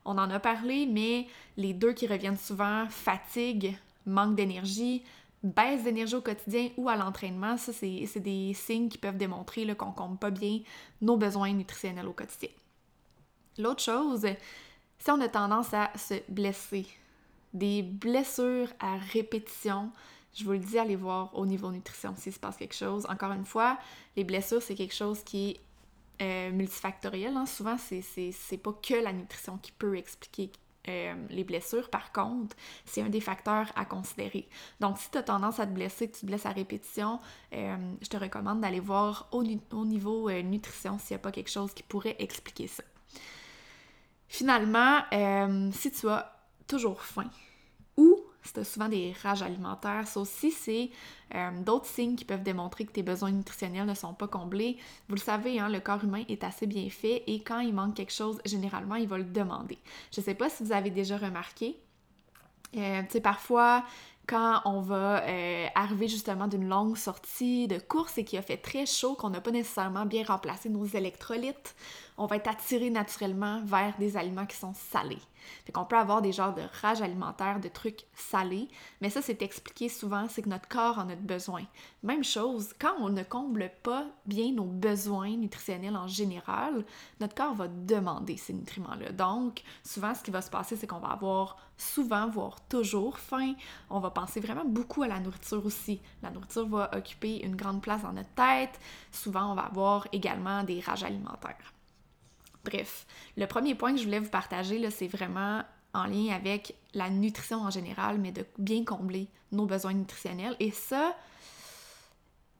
On 0.05 0.19
en 0.19 0.31
a 0.31 0.39
parlé, 0.39 0.87
mais 0.87 1.27
les 1.57 1.73
deux 1.73 1.93
qui 1.93 2.07
reviennent 2.07 2.37
souvent, 2.37 2.87
fatigue, 2.91 3.77
manque 4.07 4.35
d'énergie, 4.35 5.03
baisse 5.43 5.83
d'énergie 5.83 6.15
au 6.15 6.21
quotidien 6.21 6.71
ou 6.77 6.89
à 6.89 6.97
l'entraînement, 6.97 7.57
ça, 7.57 7.73
c'est 7.73 8.21
des 8.21 8.55
signes 8.55 8.89
qui 8.89 8.99
peuvent 8.99 9.17
démontrer 9.17 9.67
qu'on 9.77 9.91
ne 9.91 9.93
compte 9.93 10.21
pas 10.21 10.31
bien 10.31 10.61
nos 11.01 11.17
besoins 11.17 11.53
nutritionnels 11.53 12.07
au 12.07 12.13
quotidien. 12.13 12.51
L'autre 13.59 13.83
chose, 13.83 14.27
si 14.99 15.11
on 15.11 15.21
a 15.21 15.29
tendance 15.29 15.73
à 15.73 15.91
se 15.97 16.15
blesser, 16.29 16.87
des 17.53 17.83
blessures 17.83 18.69
à 18.81 18.97
répétition, 18.97 19.91
je 20.35 20.45
vous 20.45 20.53
le 20.53 20.59
dis, 20.59 20.79
allez 20.79 20.97
voir 20.97 21.31
au 21.35 21.47
niveau 21.47 21.71
nutrition 21.71 22.15
s'il 22.17 22.33
se 22.33 22.41
passe 22.41 22.57
quelque 22.57 22.75
chose. 22.75 23.07
Encore 23.09 23.33
une 23.33 23.45
fois, 23.45 23.79
les 24.17 24.25
blessures, 24.25 24.61
c'est 24.61 24.75
quelque 24.75 24.95
chose 24.95 25.23
qui 25.23 25.61
euh, 26.23 26.51
multifactoriel. 26.51 27.37
Hein. 27.37 27.47
Souvent, 27.47 27.77
c'est 27.79 28.59
pas 28.59 28.73
que 28.73 28.95
la 28.95 29.13
nutrition 29.13 29.59
qui 29.59 29.73
peut 29.73 29.97
expliquer 29.97 30.51
euh, 30.89 31.15
les 31.31 31.45
blessures. 31.45 31.91
Par 31.91 32.13
contre, 32.13 32.57
c'est 32.85 33.03
un 33.03 33.09
des 33.09 33.21
facteurs 33.21 33.73
à 33.75 33.85
considérer. 33.85 34.49
Donc, 34.81 34.99
si 34.99 35.11
tu 35.11 35.19
as 35.19 35.23
tendance 35.23 35.59
à 35.61 35.67
te 35.67 35.73
blesser, 35.73 36.09
que 36.09 36.15
tu 36.15 36.21
te 36.21 36.27
blesses 36.27 36.47
à 36.47 36.51
répétition, 36.51 37.21
euh, 37.53 37.77
je 38.03 38.09
te 38.09 38.17
recommande 38.17 38.61
d'aller 38.61 38.81
voir 38.81 39.29
au, 39.33 39.43
au 39.73 39.85
niveau 39.85 40.31
nutrition 40.31 40.99
s'il 40.99 41.15
n'y 41.15 41.21
a 41.21 41.23
pas 41.23 41.33
quelque 41.33 41.51
chose 41.51 41.73
qui 41.75 41.83
pourrait 41.83 42.17
expliquer 42.19 42.69
ça. 42.69 42.85
Finalement, 44.29 45.03
si 45.73 45.91
tu 45.93 46.09
as 46.09 46.35
toujours 46.67 47.03
faim 47.03 47.31
c'est 48.45 48.65
souvent 48.65 48.89
des 48.89 49.15
rages 49.23 49.43
alimentaires. 49.43 50.07
Ça 50.07 50.21
aussi, 50.21 50.51
c'est 50.51 50.91
euh, 51.35 51.51
d'autres 51.63 51.87
signes 51.87 52.15
qui 52.15 52.25
peuvent 52.25 52.43
démontrer 52.43 52.85
que 52.85 52.93
tes 52.93 53.03
besoins 53.03 53.31
nutritionnels 53.31 53.87
ne 53.87 53.95
sont 53.95 54.15
pas 54.15 54.29
comblés. 54.29 54.77
Vous 55.09 55.15
le 55.15 55.21
savez, 55.21 55.59
hein, 55.59 55.69
le 55.69 55.81
corps 55.81 56.05
humain 56.05 56.25
est 56.29 56.45
assez 56.45 56.67
bien 56.67 56.89
fait 56.91 57.25
et 57.27 57.43
quand 57.43 57.61
il 57.61 57.75
manque 57.75 57.95
quelque 57.95 58.13
chose, 58.13 58.41
généralement, 58.45 58.97
il 58.97 59.09
va 59.09 59.19
le 59.19 59.25
demander. 59.25 59.79
Je 60.13 60.21
ne 60.21 60.25
sais 60.25 60.35
pas 60.35 60.51
si 60.51 60.63
vous 60.63 60.73
avez 60.73 60.91
déjà 60.91 61.17
remarqué, 61.17 61.77
euh, 62.77 63.03
tu 63.03 63.11
sais, 63.11 63.21
parfois, 63.21 63.85
quand 64.27 64.63
on 64.65 64.81
va 64.81 65.23
euh, 65.25 65.67
arriver 65.75 66.09
justement 66.09 66.49
d'une 66.49 66.69
longue 66.69 66.97
sortie 66.97 67.69
de 67.69 67.79
course 67.79 68.19
et 68.19 68.25
qu'il 68.25 68.39
a 68.39 68.43
fait 68.43 68.57
très 68.57 68.87
chaud, 68.87 69.15
qu'on 69.15 69.31
n'a 69.31 69.41
pas 69.41 69.51
nécessairement 69.51 70.07
bien 70.07 70.25
remplacé 70.25 70.69
nos 70.69 70.87
électrolytes, 70.87 71.75
on 72.17 72.27
va 72.27 72.37
être 72.37 72.49
attiré 72.49 72.91
naturellement 72.91 73.61
vers 73.65 73.97
des 73.99 74.17
aliments 74.17 74.47
qui 74.47 74.57
sont 74.57 74.75
salés. 74.75 75.19
Fait 75.65 75.73
qu'on 75.73 75.85
peut 75.85 75.99
avoir 75.99 76.23
des 76.23 76.33
genres 76.33 76.55
de 76.55 76.63
rage 76.81 77.03
alimentaire, 77.03 77.61
de 77.61 77.69
trucs 77.69 78.07
salés, 78.15 78.69
mais 79.01 79.11
ça 79.11 79.21
c'est 79.21 79.43
expliqué 79.43 79.89
souvent, 79.89 80.27
c'est 80.29 80.43
que 80.43 80.49
notre 80.49 80.69
corps 80.69 80.99
en 80.99 81.09
a 81.11 81.17
besoin. 81.17 81.65
Même 82.03 82.25
chose, 82.25 82.73
quand 82.79 82.95
on 82.99 83.11
ne 83.11 83.23
comble 83.23 83.71
pas 83.83 84.07
bien 84.27 84.53
nos 84.53 84.65
besoins 84.65 85.37
nutritionnels 85.37 85.97
en 85.97 86.07
général, 86.07 86.85
notre 87.21 87.35
corps 87.35 87.55
va 87.55 87.69
demander 87.69 88.37
ces 88.37 88.53
nutriments-là. 88.53 89.13
Donc, 89.13 89.63
souvent 89.83 90.15
ce 90.15 90.23
qui 90.23 90.31
va 90.31 90.41
se 90.41 90.51
passer, 90.51 90.77
c'est 90.77 90.87
qu'on 90.87 91.01
va 91.01 91.09
avoir 91.09 91.57
souvent, 91.77 92.29
voire 92.29 92.61
toujours 92.69 93.19
faim. 93.19 93.55
On 93.91 94.01
va 94.01 94.11
penser 94.11 94.41
vraiment 94.41 94.65
beaucoup 94.65 95.03
à 95.03 95.09
la 95.09 95.21
nourriture 95.21 95.65
aussi. 95.67 96.01
La 96.23 96.31
nourriture 96.31 96.69
va 96.69 96.91
occuper 96.97 97.45
une 97.45 97.57
grande 97.57 97.83
place 97.83 98.03
dans 98.03 98.13
notre 98.13 98.33
tête. 98.35 98.79
Souvent, 99.11 99.53
on 99.53 99.55
va 99.55 99.63
avoir 99.63 100.07
également 100.13 100.63
des 100.63 100.81
rages 100.81 101.05
alimentaires. 101.05 101.74
Bref, 102.65 103.07
le 103.37 103.47
premier 103.47 103.75
point 103.75 103.93
que 103.93 103.99
je 103.99 104.05
voulais 104.05 104.21
vous 104.21 104.31
partager, 104.31 104.91
c'est 104.91 105.09
vraiment 105.09 105.63
en 105.93 106.05
lien 106.05 106.35
avec 106.35 106.77
la 106.93 107.11
nutrition 107.11 107.63
en 107.63 107.71
général, 107.71 108.19
mais 108.19 108.33
de 108.33 108.45
bien 108.59 108.85
combler 108.85 109.29
nos 109.53 109.67
besoins 109.67 109.93
nutritionnels. 109.93 110.57
Et 110.61 110.71
ça, 110.71 111.15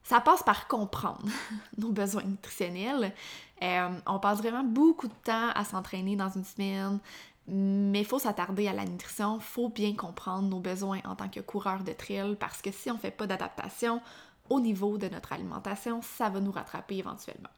ça 0.03 0.21
passe 0.21 0.43
par 0.43 0.67
comprendre 0.67 1.25
nos 1.77 1.91
besoins 1.91 2.23
nutritionnels. 2.23 3.13
Euh, 3.61 3.89
on 4.05 4.19
passe 4.19 4.39
vraiment 4.39 4.63
beaucoup 4.63 5.07
de 5.07 5.13
temps 5.23 5.49
à 5.53 5.65
s'entraîner 5.65 6.15
dans 6.15 6.29
une 6.29 6.45
semaine, 6.45 6.99
mais 7.47 8.01
il 8.01 8.05
faut 8.05 8.19
s'attarder 8.19 8.67
à 8.67 8.73
la 8.73 8.85
nutrition, 8.85 9.39
faut 9.39 9.69
bien 9.69 9.93
comprendre 9.95 10.47
nos 10.47 10.59
besoins 10.59 10.99
en 11.05 11.15
tant 11.15 11.29
que 11.29 11.39
coureur 11.39 11.83
de 11.83 11.93
trail 11.93 12.35
parce 12.39 12.61
que 12.61 12.71
si 12.71 12.89
on 12.89 12.95
ne 12.95 12.99
fait 12.99 13.11
pas 13.11 13.27
d'adaptation 13.27 14.01
au 14.49 14.59
niveau 14.59 14.97
de 14.97 15.07
notre 15.09 15.33
alimentation, 15.33 16.01
ça 16.01 16.29
va 16.29 16.39
nous 16.39 16.51
rattraper 16.51 16.97
éventuellement. 16.97 17.49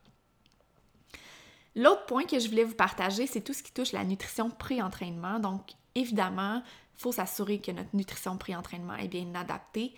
L'autre 1.77 2.05
point 2.07 2.23
que 2.23 2.39
je 2.39 2.49
voulais 2.49 2.63
vous 2.63 2.75
partager, 2.75 3.27
c'est 3.27 3.41
tout 3.41 3.53
ce 3.53 3.61
qui 3.61 3.71
touche 3.71 3.91
la 3.91 4.03
nutrition 4.03 4.49
pré-entraînement. 4.49 5.39
Donc, 5.39 5.61
évidemment, 5.93 6.63
il 6.65 7.01
faut 7.01 7.11
s'assurer 7.11 7.59
que 7.61 7.71
notre 7.71 7.95
nutrition 7.95 8.35
pré-entraînement 8.35 8.95
est 8.95 9.07
bien 9.07 9.33
adaptée. 9.35 9.93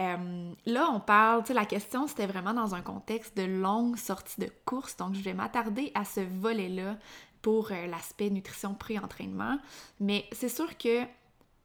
Euh, 0.00 0.52
là, 0.66 0.90
on 0.92 0.98
parle, 0.98 1.42
tu 1.42 1.48
sais, 1.48 1.54
la 1.54 1.66
question, 1.66 2.08
c'était 2.08 2.26
vraiment 2.26 2.52
dans 2.52 2.74
un 2.74 2.80
contexte 2.80 3.36
de 3.36 3.44
longue 3.44 3.96
sortie 3.96 4.40
de 4.40 4.50
course. 4.64 4.96
Donc, 4.96 5.14
je 5.14 5.20
vais 5.20 5.34
m'attarder 5.34 5.92
à 5.94 6.04
ce 6.04 6.18
volet-là 6.18 6.98
pour 7.42 7.70
euh, 7.70 7.86
l'aspect 7.86 8.28
nutrition 8.30 8.74
pré-entraînement. 8.74 9.58
Mais 10.00 10.26
c'est 10.32 10.48
sûr 10.48 10.76
que, 10.76 11.04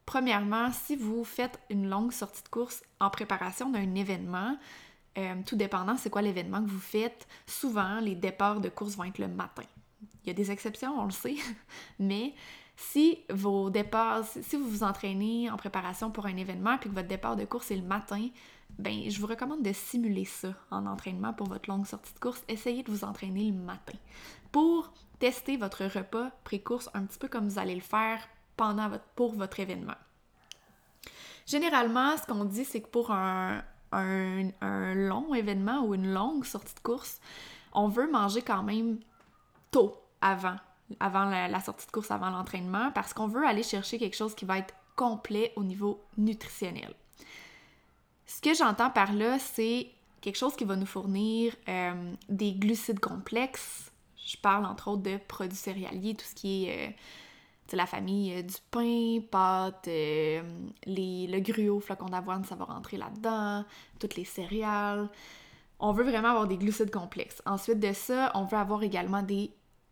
premièrement, 0.06 0.70
si 0.70 0.94
vous 0.94 1.24
faites 1.24 1.58
une 1.70 1.88
longue 1.88 2.12
sortie 2.12 2.44
de 2.44 2.48
course 2.48 2.84
en 3.00 3.10
préparation 3.10 3.68
d'un 3.68 3.96
événement, 3.96 4.56
euh, 5.20 5.42
tout 5.44 5.56
dépendant 5.56 5.96
c'est 5.96 6.10
quoi 6.10 6.22
l'événement 6.22 6.62
que 6.62 6.70
vous 6.70 6.78
faites, 6.80 7.26
souvent 7.46 8.00
les 8.00 8.14
départs 8.14 8.60
de 8.60 8.68
course 8.68 8.96
vont 8.96 9.04
être 9.04 9.18
le 9.18 9.28
matin. 9.28 9.62
Il 10.24 10.28
y 10.28 10.30
a 10.30 10.34
des 10.34 10.50
exceptions, 10.50 10.98
on 10.98 11.04
le 11.04 11.10
sait, 11.10 11.36
mais 11.98 12.34
si 12.76 13.18
vos 13.30 13.70
départs, 13.70 14.24
si 14.24 14.56
vous 14.56 14.68
vous 14.68 14.82
entraînez 14.82 15.50
en 15.50 15.56
préparation 15.56 16.10
pour 16.10 16.26
un 16.26 16.36
événement 16.36 16.78
puis 16.78 16.88
que 16.88 16.94
votre 16.94 17.08
départ 17.08 17.36
de 17.36 17.44
course 17.44 17.70
est 17.70 17.76
le 17.76 17.82
matin, 17.82 18.28
ben 18.78 19.10
je 19.10 19.20
vous 19.20 19.26
recommande 19.26 19.62
de 19.62 19.72
simuler 19.72 20.24
ça 20.24 20.54
en 20.70 20.86
entraînement 20.86 21.34
pour 21.34 21.48
votre 21.48 21.68
longue 21.68 21.86
sortie 21.86 22.14
de 22.14 22.18
course. 22.18 22.42
Essayez 22.48 22.82
de 22.82 22.90
vous 22.90 23.04
entraîner 23.04 23.50
le 23.50 23.58
matin 23.58 23.98
pour 24.52 24.92
tester 25.18 25.56
votre 25.56 25.84
repas 25.84 26.30
pré-course 26.44 26.88
un 26.94 27.04
petit 27.04 27.18
peu 27.18 27.28
comme 27.28 27.48
vous 27.48 27.58
allez 27.58 27.74
le 27.74 27.80
faire 27.82 28.26
pendant 28.56 28.90
pour 29.14 29.34
votre 29.34 29.60
événement. 29.60 29.94
Généralement, 31.46 32.16
ce 32.16 32.26
qu'on 32.26 32.44
dit, 32.44 32.64
c'est 32.64 32.80
que 32.80 32.88
pour 32.88 33.10
un, 33.10 33.62
un, 33.92 34.94
long 34.94 35.34
événement 35.34 35.82
ou 35.82 35.94
une 35.94 36.12
longue 36.12 36.44
sortie 36.44 36.74
de 36.74 36.80
course, 36.80 37.20
on 37.72 37.88
veut 37.88 38.10
manger 38.10 38.42
quand 38.42 38.62
même 38.62 38.98
tôt 39.70 39.96
avant, 40.20 40.56
avant 40.98 41.24
la, 41.24 41.60
sortie 41.60 41.86
de 41.86 41.92
course, 41.92 42.10
avant 42.10 42.30
l'entraînement, 42.30 42.90
parce 42.92 43.12
qu'on 43.12 43.26
veut 43.26 43.46
aller 43.46 43.62
chercher 43.62 43.98
quelque 43.98 44.16
chose 44.16 44.34
qui 44.34 44.44
va 44.44 44.58
être 44.58 44.74
complet 44.96 45.52
au 45.56 45.64
niveau 45.64 46.02
nutritionnel. 46.18 46.92
Ce 48.26 48.40
que 48.40 48.54
j'entends 48.54 48.90
par 48.90 49.12
là, 49.12 49.38
c'est 49.38 49.90
quelque 50.20 50.36
chose 50.36 50.54
qui 50.54 50.64
va 50.64 50.76
nous 50.76 50.86
fournir 50.86 51.54
euh, 51.68 52.12
des 52.28 52.52
glucides 52.52 53.00
complexes. 53.00 53.90
Je 54.16 54.36
parle 54.36 54.66
entre 54.66 54.88
autres 54.88 55.02
de 55.02 55.16
produits 55.16 55.56
céréaliers, 55.56 56.14
tout 56.14 56.24
ce 56.24 56.34
qui 56.34 56.66
est 56.66 56.88
euh, 56.88 56.92
la 57.76 57.86
famille 57.86 58.34
euh, 58.34 58.42
du 58.42 58.56
pain, 58.70 59.20
pâte, 59.30 59.88
euh, 59.88 60.42
le 60.86 61.40
gruau, 61.40 61.80
flocon 61.80 62.06
d'avoine, 62.06 62.44
ça 62.44 62.54
va 62.54 62.64
rentrer 62.64 62.96
là-dedans, 62.96 63.64
toutes 63.98 64.16
les 64.16 64.24
céréales. 64.24 65.08
On 65.78 65.92
veut 65.92 66.04
vraiment 66.04 66.28
avoir 66.28 66.46
des 66.46 66.58
glucides 66.58 66.90
complexes. 66.90 67.42
Ensuite 67.46 67.80
de 67.80 67.92
ça, 67.92 68.30
on 68.34 68.44
veut 68.44 68.58
avoir 68.58 68.82
également 68.82 69.22
des 69.22 69.50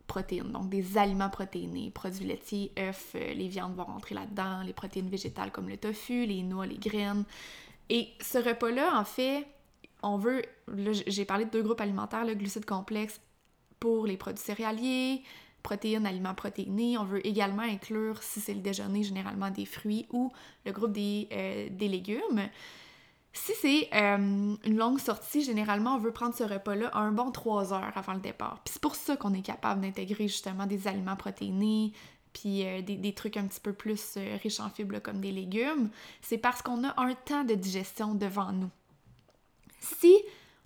protéines, 0.08 0.50
donc 0.50 0.68
des 0.68 0.99
aliments 0.99 1.30
protéinés, 1.30 1.90
produits 1.90 2.26
laitiers, 2.26 2.73
œufs, 2.78 3.12
euh, 3.14 3.35
les 3.35 3.47
viandes 3.47 3.75
vont 3.76 3.85
rentrer 3.85 4.14
là-dedans, 4.14 4.62
les 4.64 4.73
protéines 4.73 5.08
végétales 5.08 5.52
comme 5.52 5.68
le 5.68 5.76
tofu, 5.76 6.26
les 6.26 6.42
noix, 6.42 6.66
les 6.66 6.78
graines. 6.78 7.25
Et 7.90 8.08
ce 8.20 8.38
repas-là, 8.38 8.99
en 8.99 9.04
fait, 9.04 9.47
on 10.02 10.16
veut, 10.16 10.42
j'ai 11.06 11.25
parlé 11.25 11.44
de 11.44 11.50
deux 11.50 11.62
groupes 11.62 11.80
alimentaires, 11.80 12.25
le 12.25 12.35
glucides 12.35 12.64
complexes 12.64 13.20
pour 13.78 14.06
les 14.06 14.16
produits 14.16 14.42
céréaliers, 14.42 15.23
protéines, 15.62 16.07
aliments 16.07 16.35
protéinés. 16.35 16.99
On 16.99 17.05
veut 17.05 17.27
également 17.27 17.62
inclure, 17.62 18.23
si 18.23 18.41
c'est 18.41 18.55
le 18.55 18.61
déjeuner, 18.61 19.03
généralement 19.03 19.50
des 19.50 19.65
fruits 19.65 20.07
ou 20.12 20.33
le 20.65 20.73
groupe 20.73 20.93
des, 20.93 21.29
euh, 21.33 21.69
des 21.71 21.88
légumes. 21.88 22.49
Si 23.33 23.53
c'est 23.61 23.88
euh, 23.95 24.57
une 24.65 24.77
longue 24.77 24.99
sortie, 24.99 25.43
généralement, 25.43 25.95
on 25.95 25.99
veut 25.99 26.12
prendre 26.12 26.35
ce 26.35 26.45
repas-là 26.45 26.91
un 26.97 27.12
bon 27.12 27.31
3 27.31 27.73
heures 27.73 27.93
avant 27.95 28.15
le 28.15 28.21
départ. 28.21 28.61
Puis 28.65 28.73
c'est 28.75 28.83
pour 28.83 28.95
ça 28.95 29.17
qu'on 29.17 29.35
est 29.35 29.43
capable 29.43 29.83
d'intégrer 29.83 30.29
justement 30.29 30.67
des 30.67 30.88
aliments 30.88 31.17
protéinés, 31.17 31.93
puis 32.33 32.65
euh, 32.67 32.83
des, 32.83 32.97
des, 32.97 33.12
trucs 33.12 33.37
un 33.37 33.47
petit 33.47 33.61
peu 33.61 33.73
plus 33.73 34.19
riches 34.43 34.61
en 34.61 34.71
fibres 34.71 35.00
comme 35.00 35.21
des 35.21 35.33
légumes. 35.33 35.91
C'est 36.23 36.38
parce 36.38 36.62
qu'on 36.62 36.85
a 36.85 37.00
un 37.00 37.15
temps 37.15 37.45
de 37.45 37.55
digestion 37.55 38.15
devant 38.15 38.53
nous. 38.53 38.71
Si 39.81 40.17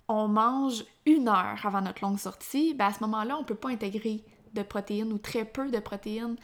on 0.07 0.27
mange 0.27 0.83
une 1.05 1.27
heure 1.27 1.59
avant 1.63 1.81
notre 1.81 2.03
longue 2.03 2.19
sortie, 2.19 2.73
ben 2.73 2.87
à 2.87 2.93
ce 2.93 2.99
moment-là, 3.01 3.37
on 3.37 3.41
ne 3.41 3.45
peut 3.45 3.55
pas 3.55 3.69
intégrer 3.69 4.23
de 4.53 4.63
protéines 4.63 5.11
ou 5.13 5.17
très 5.17 5.45
peu 5.45 5.69
de 5.69 5.79
protéines. 5.79 6.35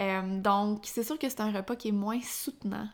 Euh, 0.00 0.40
donc, 0.40 0.82
c'est 0.84 1.02
sûr 1.02 1.18
que 1.18 1.28
c'est 1.28 1.40
un 1.40 1.52
repas 1.52 1.76
qui 1.76 1.88
est 1.88 1.92
moins 1.92 2.20
soutenant, 2.22 2.88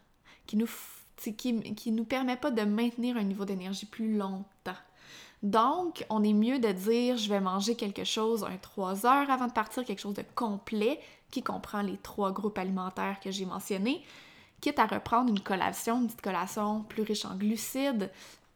qui 0.46 0.56
nous, 0.56 0.68
qui, 1.16 1.74
qui 1.74 1.92
nous 1.92 2.04
permet 2.04 2.36
pas 2.36 2.50
de 2.50 2.62
maintenir 2.62 3.16
un 3.16 3.22
niveau 3.22 3.44
d'énergie 3.44 3.86
plus 3.86 4.16
longtemps. 4.16 4.46
Donc, 5.42 6.04
on 6.08 6.24
est 6.24 6.32
mieux 6.32 6.58
de 6.58 6.72
dire 6.72 7.16
je 7.16 7.28
vais 7.28 7.40
manger 7.40 7.76
quelque 7.76 8.04
chose 8.04 8.44
un 8.44 8.56
3 8.56 9.06
heures 9.06 9.30
avant 9.30 9.46
de 9.46 9.52
partir, 9.52 9.84
quelque 9.84 10.00
chose 10.00 10.14
de 10.14 10.24
complet 10.34 10.98
qui 11.30 11.42
comprend 11.42 11.82
les 11.82 11.98
trois 11.98 12.32
groupes 12.32 12.58
alimentaires 12.58 13.20
que 13.20 13.30
j'ai 13.30 13.44
mentionnés, 13.44 14.02
quitte 14.60 14.78
à 14.78 14.86
reprendre 14.86 15.30
une 15.30 15.40
collation, 15.40 16.00
une 16.00 16.06
petite 16.06 16.22
collation 16.22 16.82
plus 16.84 17.02
riche 17.02 17.24
en 17.24 17.36
glucides, 17.36 18.10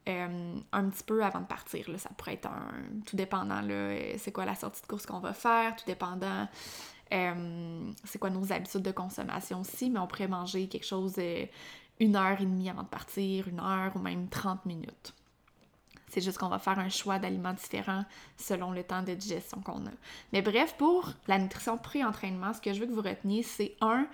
euh, 0.08 0.56
un 0.72 0.88
petit 0.88 1.04
peu 1.04 1.22
avant 1.22 1.40
de 1.40 1.46
partir. 1.46 1.90
Là. 1.90 1.98
Ça 1.98 2.10
pourrait 2.16 2.34
être 2.34 2.46
un. 2.46 2.72
Tout 3.06 3.16
dépendant, 3.16 3.60
euh, 3.68 4.14
c'est 4.18 4.32
quoi 4.32 4.44
la 4.44 4.54
sortie 4.54 4.80
de 4.82 4.86
course 4.86 5.06
qu'on 5.06 5.20
va 5.20 5.34
faire, 5.34 5.76
tout 5.76 5.84
dépendant. 5.86 6.48
Euh, 7.12 7.90
c'est 8.04 8.18
quoi 8.18 8.30
nos 8.30 8.52
habitudes 8.52 8.82
de 8.82 8.92
consommation 8.92 9.60
aussi, 9.60 9.90
mais 9.90 9.98
on 9.98 10.06
pourrait 10.06 10.28
manger 10.28 10.68
quelque 10.68 10.86
chose 10.86 11.16
une 11.98 12.16
heure 12.16 12.40
et 12.40 12.44
demie 12.44 12.70
avant 12.70 12.84
de 12.84 12.88
partir, 12.88 13.48
une 13.48 13.60
heure 13.60 13.94
ou 13.94 13.98
même 13.98 14.28
30 14.28 14.64
minutes. 14.64 15.12
C'est 16.08 16.20
juste 16.20 16.38
qu'on 16.38 16.48
va 16.48 16.58
faire 16.58 16.78
un 16.78 16.88
choix 16.88 17.18
d'aliments 17.18 17.52
différents 17.52 18.04
selon 18.36 18.72
le 18.72 18.82
temps 18.82 19.02
de 19.02 19.14
digestion 19.14 19.60
qu'on 19.60 19.86
a. 19.86 19.90
Mais 20.32 20.42
bref, 20.42 20.74
pour 20.76 21.12
la 21.28 21.38
nutrition 21.38 21.78
pré-entraînement, 21.78 22.52
ce 22.52 22.60
que 22.60 22.72
je 22.72 22.80
veux 22.80 22.86
que 22.86 22.92
vous 22.92 23.02
reteniez, 23.02 23.42
c'est 23.42 23.76
un, 23.80 24.08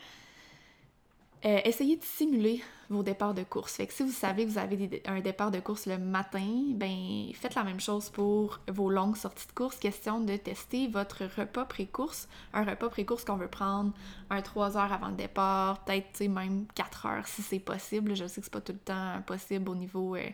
euh, 1.45 1.61
essayez 1.64 1.97
de 1.97 2.05
simuler 2.05 2.62
vos 2.88 3.02
départs 3.02 3.35
de 3.35 3.43
course. 3.43 3.75
Fait 3.76 3.90
si 3.90 4.02
vous 4.02 4.12
savez 4.12 4.47
que 4.47 4.50
vous 4.50 4.59
avez 4.59 5.02
un 5.07 5.21
départ 5.21 5.50
de 5.50 5.61
course 5.61 5.87
le 5.87 5.99
matin, 5.99 6.47
ben 6.71 7.31
faites 7.35 7.55
la 7.55 7.64
même 7.64 7.81
chose 7.81 8.11
pour 8.11 8.61
vos 8.69 8.90
longues 8.90 9.16
sorties 9.16 9.47
de 9.47 9.52
course. 9.52 9.76
Question 9.76 10.21
de 10.21 10.37
tester 10.37 10.88
votre 10.88 11.25
repas 11.25 11.64
pré-course. 11.64 12.28
Un 12.55 12.64
repas 12.64 12.88
pré-course 12.88 13.25
qu'on 13.25 13.37
veut 13.37 13.49
prendre 13.49 13.93
un 14.31 14.40
3 14.40 14.76
heures 14.76 14.93
avant 14.93 15.09
le 15.09 15.16
départ, 15.16 15.85
peut-être 15.85 16.21
même 16.28 16.66
4 16.75 17.07
heures 17.07 17.26
si 17.28 17.43
c'est 17.43 17.59
possible. 17.59 18.14
Je 18.14 18.26
sais 18.26 18.40
que 18.40 18.47
c'est 18.47 18.52
pas 18.52 18.61
tout 18.61 18.73
le 18.73 18.78
temps 18.78 19.23
possible 19.26 19.69
au 19.69 19.75
niveau 19.75 20.16
euh, 20.16 20.28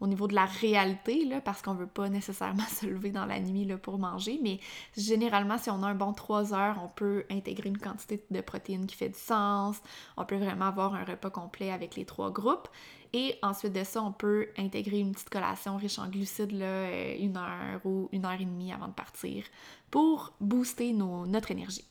au 0.00 0.06
niveau 0.06 0.28
de 0.28 0.34
la 0.34 0.44
réalité, 0.44 1.28
parce 1.44 1.62
qu'on 1.62 1.74
veut 1.74 1.86
pas 1.86 2.08
nécessairement 2.08 2.64
se 2.68 2.86
lever 2.86 3.10
dans 3.10 3.26
la 3.26 3.40
nuit 3.40 3.66
pour 3.76 3.98
manger, 3.98 4.38
mais 4.42 4.60
généralement, 4.96 5.58
si 5.58 5.70
on 5.70 5.82
a 5.82 5.88
un 5.88 5.94
bon 5.94 6.12
3 6.12 6.54
heures, 6.54 6.80
on 6.82 6.88
peut 6.88 7.24
intégrer 7.30 7.68
une 7.68 7.78
quantité 7.78 8.24
de 8.30 8.40
protéines 8.40 8.86
qui 8.86 8.96
fait 8.96 9.08
du 9.08 9.18
sens, 9.18 9.76
on 10.16 10.24
peut 10.24 10.36
vraiment 10.36 10.66
avoir 10.66 10.94
un 10.94 11.04
repas 11.04 11.30
complet 11.30 11.70
avec 11.70 11.96
les 11.96 12.04
trois 12.04 12.30
groupes, 12.30 12.68
et 13.12 13.38
ensuite 13.42 13.72
de 13.72 13.84
ça, 13.84 14.02
on 14.02 14.12
peut 14.12 14.48
intégrer 14.58 14.98
une 14.98 15.12
petite 15.12 15.30
collation 15.30 15.76
riche 15.76 15.98
en 15.98 16.08
glucides, 16.08 16.52
là, 16.52 16.66
euh, 16.66 17.16
une 17.18 17.36
heure 17.36 17.80
ou 17.84 18.08
une 18.12 18.24
heure 18.24 18.40
et 18.40 18.44
demie 18.44 18.72
avant 18.72 18.88
de 18.88 18.92
partir, 18.92 19.44
pour 19.90 20.32
booster 20.40 20.92
notre 20.92 21.50
énergie. 21.50 21.84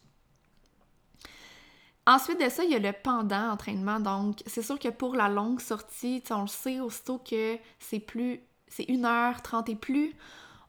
Ensuite 2.07 2.39
de 2.39 2.49
ça, 2.49 2.63
il 2.63 2.71
y 2.71 2.75
a 2.75 2.79
le 2.79 2.93
pendant 2.93 3.51
entraînement. 3.51 3.99
Donc, 3.99 4.41
c'est 4.45 4.61
sûr 4.61 4.77
que 4.77 4.89
pour 4.89 5.15
la 5.15 5.27
longue 5.27 5.59
sortie, 5.59 6.21
on 6.29 6.41
le 6.41 6.47
sait 6.47 6.79
aussitôt 6.79 7.17
que 7.17 7.57
c'est 7.79 7.99
plus, 7.99 8.41
c'est 8.67 8.83
1h30 8.83 9.71
et 9.71 9.75
plus, 9.75 10.13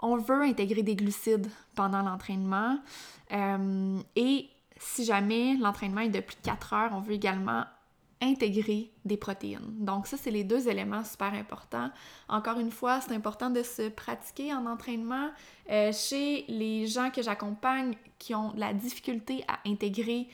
on 0.01 0.17
veut 0.17 0.43
intégrer 0.43 0.83
des 0.83 0.97
glucides 0.97 1.49
pendant 1.75 2.03
l'entraînement. 2.03 2.79
Euh, 3.33 3.99
et 4.15 4.49
si 4.79 5.05
jamais 5.05 5.57
l'entraînement 5.57 6.03
est 6.03 6.09
de 6.09 6.21
plus 6.21 6.37
de 6.37 6.43
4 6.43 6.73
heures, 6.73 6.91
on 6.95 7.01
veut 7.01 7.15
également 7.15 7.65
intégrer 8.23 8.91
des 9.05 9.19
protéines. 9.19 9.85
Donc 9.85 10.07
ça, 10.07 10.17
c'est 10.17 10.31
les 10.31 10.45
deux 10.45 10.69
éléments 10.69 11.05
super 11.05 11.35
importants. 11.35 11.91
Encore 12.29 12.59
une 12.59 12.71
fois, 12.71 13.01
c'est 13.03 13.15
important 13.15 13.51
de 13.51 13.63
se 13.63 13.91
pratiquer 13.91 14.55
en 14.55 14.65
entraînement. 14.65 15.29
Euh, 15.71 15.93
chez 15.93 16.47
les 16.49 16.87
gens 16.87 17.11
que 17.11 17.21
j'accompagne 17.21 17.95
qui 18.19 18.35
ont 18.35 18.53
la 18.57 18.73
difficulté 18.73 19.45
à 19.49 19.59
intégrer 19.67 20.29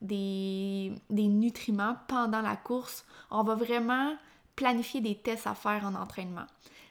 des, 0.00 0.92
nutriments 1.10 1.96
pendant 2.08 2.42
la 2.42 2.56
course, 2.56 3.04
on 3.30 3.42
va 3.42 3.54
vraiment 3.54 4.14
planifier 4.56 5.00
des 5.00 5.14
tests 5.14 5.46
à 5.46 5.54
faire 5.54 5.84
en 5.84 5.94
entraînement. 5.94 6.46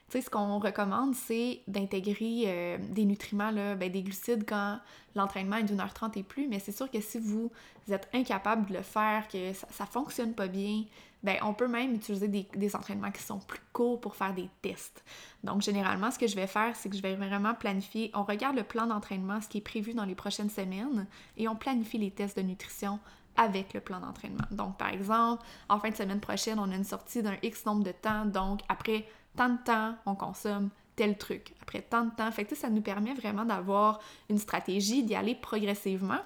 Tu 0.08 0.12
sais, 0.12 0.20
ce 0.20 0.30
qu'on 0.30 0.60
recommande, 0.60 1.16
c'est 1.16 1.62
d'intégrer 1.66 2.44
euh, 2.46 2.78
des 2.80 3.04
nutriments, 3.04 3.52
ben, 3.52 3.90
des 3.90 4.02
glucides 4.02 4.44
quand 4.48 4.78
l'entraînement 5.16 5.56
est 5.56 5.64
d'une 5.64 5.80
heure 5.80 5.92
trente 5.92 6.16
et 6.16 6.22
plus, 6.22 6.46
mais 6.46 6.60
c'est 6.60 6.70
sûr 6.70 6.88
que 6.88 7.00
si 7.00 7.18
vous 7.18 7.50
êtes 7.90 8.08
incapable 8.14 8.66
de 8.66 8.74
le 8.74 8.82
faire, 8.82 9.26
que 9.26 9.52
ça, 9.52 9.66
ça 9.72 9.84
fonctionne 9.84 10.32
pas 10.32 10.46
bien, 10.46 10.84
ben, 11.26 11.38
on 11.42 11.54
peut 11.54 11.66
même 11.66 11.94
utiliser 11.94 12.28
des, 12.28 12.76
entraînements 12.76 13.10
qui 13.10 13.20
sont 13.20 13.40
plus 13.40 13.60
courts 13.72 14.00
pour 14.00 14.14
faire 14.14 14.32
des 14.32 14.48
tests. 14.62 15.02
Donc, 15.42 15.60
généralement, 15.60 16.12
ce 16.12 16.20
que 16.20 16.28
je 16.28 16.36
vais 16.36 16.46
faire, 16.46 16.76
c'est 16.76 16.88
que 16.88 16.96
je 16.96 17.02
vais 17.02 17.16
vraiment 17.16 17.52
planifier, 17.52 18.12
on 18.14 18.22
regarde 18.22 18.54
le 18.54 18.62
plan 18.62 18.86
d'entraînement, 18.86 19.40
ce 19.40 19.48
qui 19.48 19.58
est 19.58 19.62
prévu 19.62 19.92
dans 19.92 20.04
les 20.04 20.14
prochaines 20.14 20.50
semaines, 20.50 21.06
et 21.36 21.48
on 21.48 21.56
planifie 21.56 21.98
les 21.98 22.12
tests 22.12 22.36
de 22.36 22.42
nutrition 22.42 23.00
avec 23.36 23.74
le 23.74 23.80
plan 23.80 24.00
d'entraînement. 24.00 24.44
Donc, 24.50 24.76
par 24.78 24.88
exemple, 24.88 25.42
en 25.68 25.78
fin 25.78 25.90
de 25.90 25.96
semaine 25.96 26.20
prochaine, 26.20 26.58
on 26.58 26.70
a 26.70 26.74
une 26.74 26.84
sortie 26.84 27.22
d'un 27.22 27.36
X 27.42 27.64
nombre 27.66 27.84
de 27.84 27.92
temps, 27.92 28.24
donc 28.24 28.60
après 28.68 29.06
tant 29.36 29.50
de 29.50 29.58
temps, 29.64 29.94
on 30.06 30.14
consomme 30.14 30.70
tel 30.96 31.18
truc. 31.18 31.54
Après 31.62 31.82
tant 31.82 32.06
de 32.06 32.10
temps, 32.10 32.30
fait 32.32 32.52
ça 32.54 32.70
nous 32.70 32.80
permet 32.80 33.14
vraiment 33.14 33.44
d'avoir 33.44 34.00
une 34.30 34.38
stratégie, 34.38 35.02
d'y 35.04 35.14
aller 35.14 35.34
progressivement. 35.34 36.20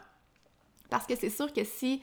Parce 0.89 1.07
que 1.07 1.17
c'est 1.17 1.31
sûr 1.31 1.53
que 1.53 1.65
si 1.65 2.01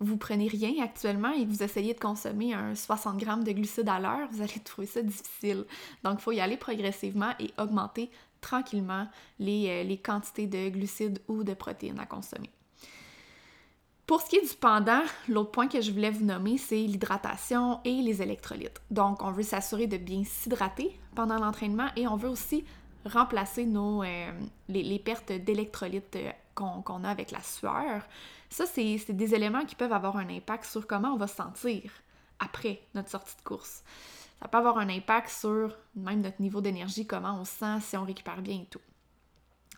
vous 0.00 0.16
prenez 0.16 0.48
rien 0.48 0.82
actuellement 0.82 1.32
et 1.32 1.44
que 1.44 1.50
vous 1.50 1.62
essayez 1.62 1.94
de 1.94 2.00
consommer 2.00 2.54
un 2.54 2.74
60 2.74 3.18
grammes 3.18 3.44
de 3.44 3.52
glucides 3.52 3.88
à 3.88 4.00
l'heure, 4.00 4.28
vous 4.32 4.42
allez 4.42 4.58
trouver 4.64 4.86
ça 4.86 5.02
difficile. 5.02 5.64
Donc, 6.02 6.18
il 6.18 6.22
faut 6.22 6.32
y 6.32 6.40
aller 6.40 6.56
progressivement 6.56 7.32
et 7.38 7.52
augmenter 7.58 8.10
tranquillement 8.40 9.06
euh, 9.40 9.82
les 9.84 10.00
quantités 10.02 10.46
de 10.46 10.68
glucides 10.70 11.20
ou 11.28 11.44
de 11.44 11.54
protéines 11.54 12.00
à 12.00 12.06
consommer. 12.06 12.50
Pour 14.12 14.20
ce 14.20 14.28
qui 14.28 14.36
est 14.36 14.46
du 14.46 14.54
pendant, 14.56 15.00
l'autre 15.26 15.52
point 15.52 15.68
que 15.68 15.80
je 15.80 15.90
voulais 15.90 16.10
vous 16.10 16.26
nommer, 16.26 16.58
c'est 16.58 16.76
l'hydratation 16.76 17.80
et 17.82 18.02
les 18.02 18.20
électrolytes. 18.20 18.82
Donc, 18.90 19.22
on 19.22 19.30
veut 19.32 19.42
s'assurer 19.42 19.86
de 19.86 19.96
bien 19.96 20.22
s'hydrater 20.22 21.00
pendant 21.14 21.38
l'entraînement 21.38 21.86
et 21.96 22.06
on 22.06 22.16
veut 22.16 22.28
aussi 22.28 22.62
remplacer 23.06 23.66
euh, 23.66 24.32
les, 24.68 24.98
pertes 24.98 25.32
d'électrolytes 25.32 26.16
euh, 26.16 26.30
qu'on 26.54 27.04
a 27.04 27.08
avec 27.08 27.30
la 27.30 27.40
sueur. 27.40 28.02
Ça, 28.50 28.66
c'est 28.66 28.98
des 29.08 29.34
éléments 29.34 29.64
qui 29.64 29.76
peuvent 29.76 29.94
avoir 29.94 30.18
un 30.18 30.28
impact 30.28 30.66
sur 30.66 30.86
comment 30.86 31.14
on 31.14 31.16
va 31.16 31.26
se 31.26 31.36
sentir 31.36 31.90
après 32.38 32.82
notre 32.94 33.08
sortie 33.08 33.38
de 33.38 33.42
course. 33.48 33.82
Ça 34.42 34.46
peut 34.46 34.58
avoir 34.58 34.76
un 34.76 34.90
impact 34.90 35.30
sur 35.30 35.74
même 35.96 36.20
notre 36.20 36.42
niveau 36.42 36.60
d'énergie, 36.60 37.06
comment 37.06 37.40
on 37.40 37.46
se 37.46 37.52
sent, 37.52 37.80
si 37.80 37.96
on 37.96 38.04
récupère 38.04 38.42
bien 38.42 38.60
et 38.60 38.66
tout. 38.66 38.80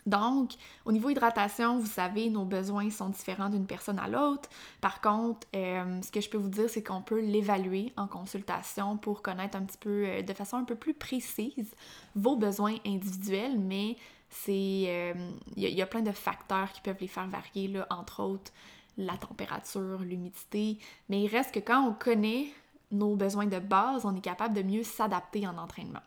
Donc, 0.06 0.52
au 0.84 0.92
niveau 0.92 1.08
hydratation, 1.08 1.78
vous 1.78 1.86
savez, 1.86 2.28
nos 2.28 2.44
besoins 2.44 2.90
sont 2.90 3.08
différents 3.08 3.48
d'une 3.48 3.66
personne 3.66 3.98
à 3.98 4.06
l'autre. 4.06 4.50
Par 4.80 5.00
contre, 5.00 5.46
euh, 5.56 6.00
ce 6.02 6.10
que 6.10 6.20
je 6.20 6.28
peux 6.28 6.36
vous 6.36 6.50
dire, 6.50 6.68
c'est 6.68 6.82
qu'on 6.82 7.00
peut 7.00 7.20
l'évaluer 7.20 7.92
en 7.96 8.06
consultation 8.06 8.98
pour 8.98 9.22
connaître 9.22 9.56
un 9.56 9.62
petit 9.62 9.78
peu, 9.78 10.04
euh, 10.06 10.22
de 10.22 10.32
façon 10.34 10.58
un 10.58 10.64
peu 10.64 10.74
plus 10.74 10.94
précise, 10.94 11.74
vos 12.14 12.36
besoins 12.36 12.76
individuels, 12.84 13.58
mais 13.58 13.96
c'est, 14.28 14.52
il 14.52 14.88
euh, 14.88 15.14
y, 15.56 15.80
a 15.80 15.86
plein 15.86 16.02
de 16.02 16.12
facteurs 16.12 16.70
qui 16.72 16.82
peuvent 16.82 17.00
les 17.00 17.08
faire 17.08 17.26
varier, 17.28 17.72
entre 17.88 18.22
autres 18.22 18.52
la 18.96 19.16
température, 19.16 19.98
l'humidité, 20.00 20.78
mais 21.08 21.22
il 21.22 21.28
reste 21.28 21.52
que 21.52 21.58
quand 21.58 21.84
on 21.84 21.92
connaît 21.92 22.46
nos 22.92 23.16
besoins 23.16 23.46
de 23.46 23.58
base, 23.58 24.04
on 24.04 24.14
est 24.14 24.20
capable 24.20 24.54
de 24.54 24.62
mieux 24.62 24.84
s'adapter 24.84 25.46
en 25.48 25.58
entraînement. 25.58 26.02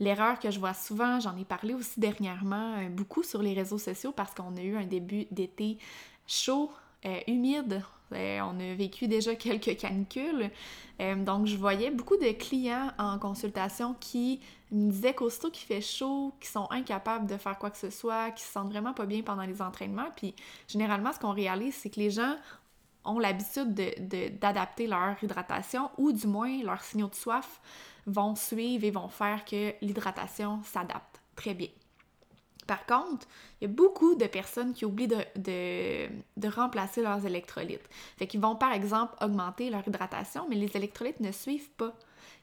L'erreur 0.00 0.38
que 0.38 0.50
je 0.50 0.58
vois 0.58 0.72
souvent, 0.72 1.20
j'en 1.20 1.36
ai 1.36 1.44
parlé 1.44 1.74
aussi 1.74 2.00
dernièrement 2.00 2.74
euh, 2.78 2.88
beaucoup 2.88 3.22
sur 3.22 3.42
les 3.42 3.52
réseaux 3.52 3.78
sociaux 3.78 4.12
parce 4.12 4.34
qu'on 4.34 4.56
a 4.56 4.62
eu 4.62 4.76
un 4.76 4.86
début 4.86 5.26
d'été 5.30 5.76
chaud, 6.26 6.72
euh, 7.04 7.20
humide. 7.26 7.82
Euh, 8.14 8.40
on 8.40 8.58
a 8.58 8.74
vécu 8.74 9.08
déjà 9.08 9.34
quelques 9.36 9.76
canicules. 9.76 10.50
donc, 11.18 11.46
je 11.46 11.56
voyais 11.56 11.90
beaucoup 11.90 12.16
de 12.16 12.32
clients 12.32 12.90
en 12.98 13.18
consultation 13.18 13.94
qui 14.00 14.40
me 14.72 14.90
disaient 14.90 15.14
qu'aussitôt 15.14 15.50
qu'il 15.50 15.66
fait 15.66 15.80
chaud, 15.82 16.32
qu'ils 16.40 16.50
sont 16.50 16.66
incapables 16.70 17.26
de 17.26 17.36
faire 17.36 17.58
quoi 17.58 17.70
que 17.70 17.78
ce 17.78 17.90
soit, 17.90 18.30
qu'ils 18.30 18.46
se 18.46 18.52
sentent 18.52 18.70
vraiment 18.70 18.94
pas 18.94 19.06
bien 19.06 19.22
pendant 19.22 19.44
les 19.44 19.60
entraînements. 19.60 20.08
Puis, 20.16 20.34
généralement, 20.66 21.12
ce 21.12 21.18
qu'on 21.18 21.32
réalise, 21.32 21.74
c'est 21.74 21.90
que 21.90 22.00
les 22.00 22.10
gens 22.10 22.36
ont 23.04 23.18
l'habitude 23.18 23.74
d'adapter 24.40 24.84
de, 24.84 24.90
leur 24.90 25.22
hydratation 25.22 25.90
ou 25.98 26.12
du 26.12 26.26
moins 26.26 26.62
leurs 26.62 26.82
signaux 26.82 27.08
de 27.08 27.14
soif 27.14 27.60
vont 28.06 28.34
suivre 28.34 28.84
et 28.84 28.90
vont 28.90 29.08
faire 29.08 29.44
que 29.44 29.74
l'hydratation 29.80 30.60
s'adapte 30.64 31.20
très 31.36 31.54
bien. 31.54 31.68
Par 32.66 32.86
contre, 32.86 33.26
il 33.60 33.68
y 33.68 33.70
a 33.70 33.74
beaucoup 33.74 34.14
de 34.14 34.26
personnes 34.26 34.74
qui 34.74 34.84
oublient 34.84 35.08
de, 35.08 36.48
remplacer 36.48 37.02
leurs 37.02 37.26
électrolytes. 37.26 37.88
Fait 38.16 38.28
qu'ils 38.28 38.40
vont 38.40 38.54
par 38.54 38.72
exemple 38.72 39.16
augmenter 39.20 39.70
leur 39.70 39.86
hydratation, 39.88 40.46
mais 40.48 40.54
les 40.54 40.76
électrolytes 40.76 41.18
ne 41.18 41.32
suivent 41.32 41.70
pas. 41.70 41.92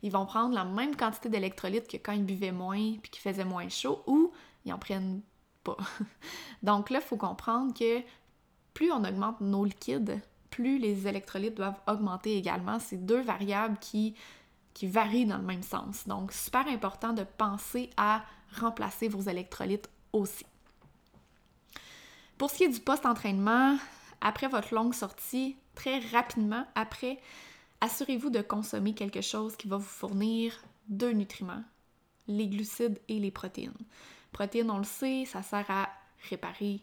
Ils 0.04 0.12
vont 0.12 0.26
prendre 0.26 0.54
la 0.54 0.66
même 0.66 0.96
quantité 0.96 1.30
d'électrolytes 1.30 1.88
que 1.88 1.98
quand 1.98 2.12
ils 2.12 2.26
buvaient 2.26 2.52
moins 2.52 2.96
puis 3.02 3.10
qu'ils 3.10 3.22
faisaient 3.22 3.46
moins 3.46 3.70
chaud 3.70 4.04
ou 4.06 4.32
ils 4.66 4.74
en 4.74 4.78
prennent 4.78 5.22
pas. 5.64 5.78
Donc 6.62 6.90
là, 6.90 7.00
il 7.00 7.06
faut 7.06 7.16
comprendre 7.16 7.74
que 7.74 8.02
plus 8.74 8.92
on 8.92 9.04
augmente 9.06 9.40
nos 9.40 9.64
liquides, 9.64 10.22
plus 10.50 10.78
les 10.78 11.08
électrolytes 11.08 11.56
doivent 11.56 11.80
augmenter 11.88 12.38
également. 12.38 12.80
C'est 12.80 13.06
deux 13.06 13.22
variables 13.22 13.78
qui 13.80 14.16
qui 14.78 14.86
varient 14.86 15.26
dans 15.26 15.40
le 15.40 15.44
même 15.44 15.64
sens. 15.64 16.08
Donc, 16.08 16.32
super 16.32 16.68
important 16.68 17.12
de 17.12 17.24
penser 17.24 17.90
à 17.98 18.24
remplacer 18.60 19.08
vos 19.08 19.22
électrolytes 19.22 19.90
aussi. 20.14 20.46
Pour 22.38 22.52
ce 22.52 22.58
qui 22.58 22.64
est 22.66 22.70
du 22.70 22.80
post-entraînement, 22.80 23.76
après 24.22 24.48
votre 24.48 24.76
longue 24.76 24.94
sortie, 24.94 25.56
très 25.74 25.98
rapidement 25.98 26.64
après, 26.76 27.18
assurez-vous 27.82 28.30
de 28.30 28.42
consommer 28.42 28.94
quelque 28.94 29.22
chose 29.22 29.56
qui 29.56 29.68
va 29.68 29.78
vous 29.78 29.84
fournir 29.84 30.54
deux 30.90 31.12
nutriments, 31.12 31.64
les 32.28 32.48
glucides 32.48 33.00
et 33.08 33.18
les 33.18 33.32
protéines. 33.32 33.74
Protéines, 34.32 34.70
on 34.70 34.78
le 34.78 34.84
sait, 34.84 35.26
ça 35.26 35.42
sert 35.42 35.66
à 35.72 35.90
réparer 36.30 36.82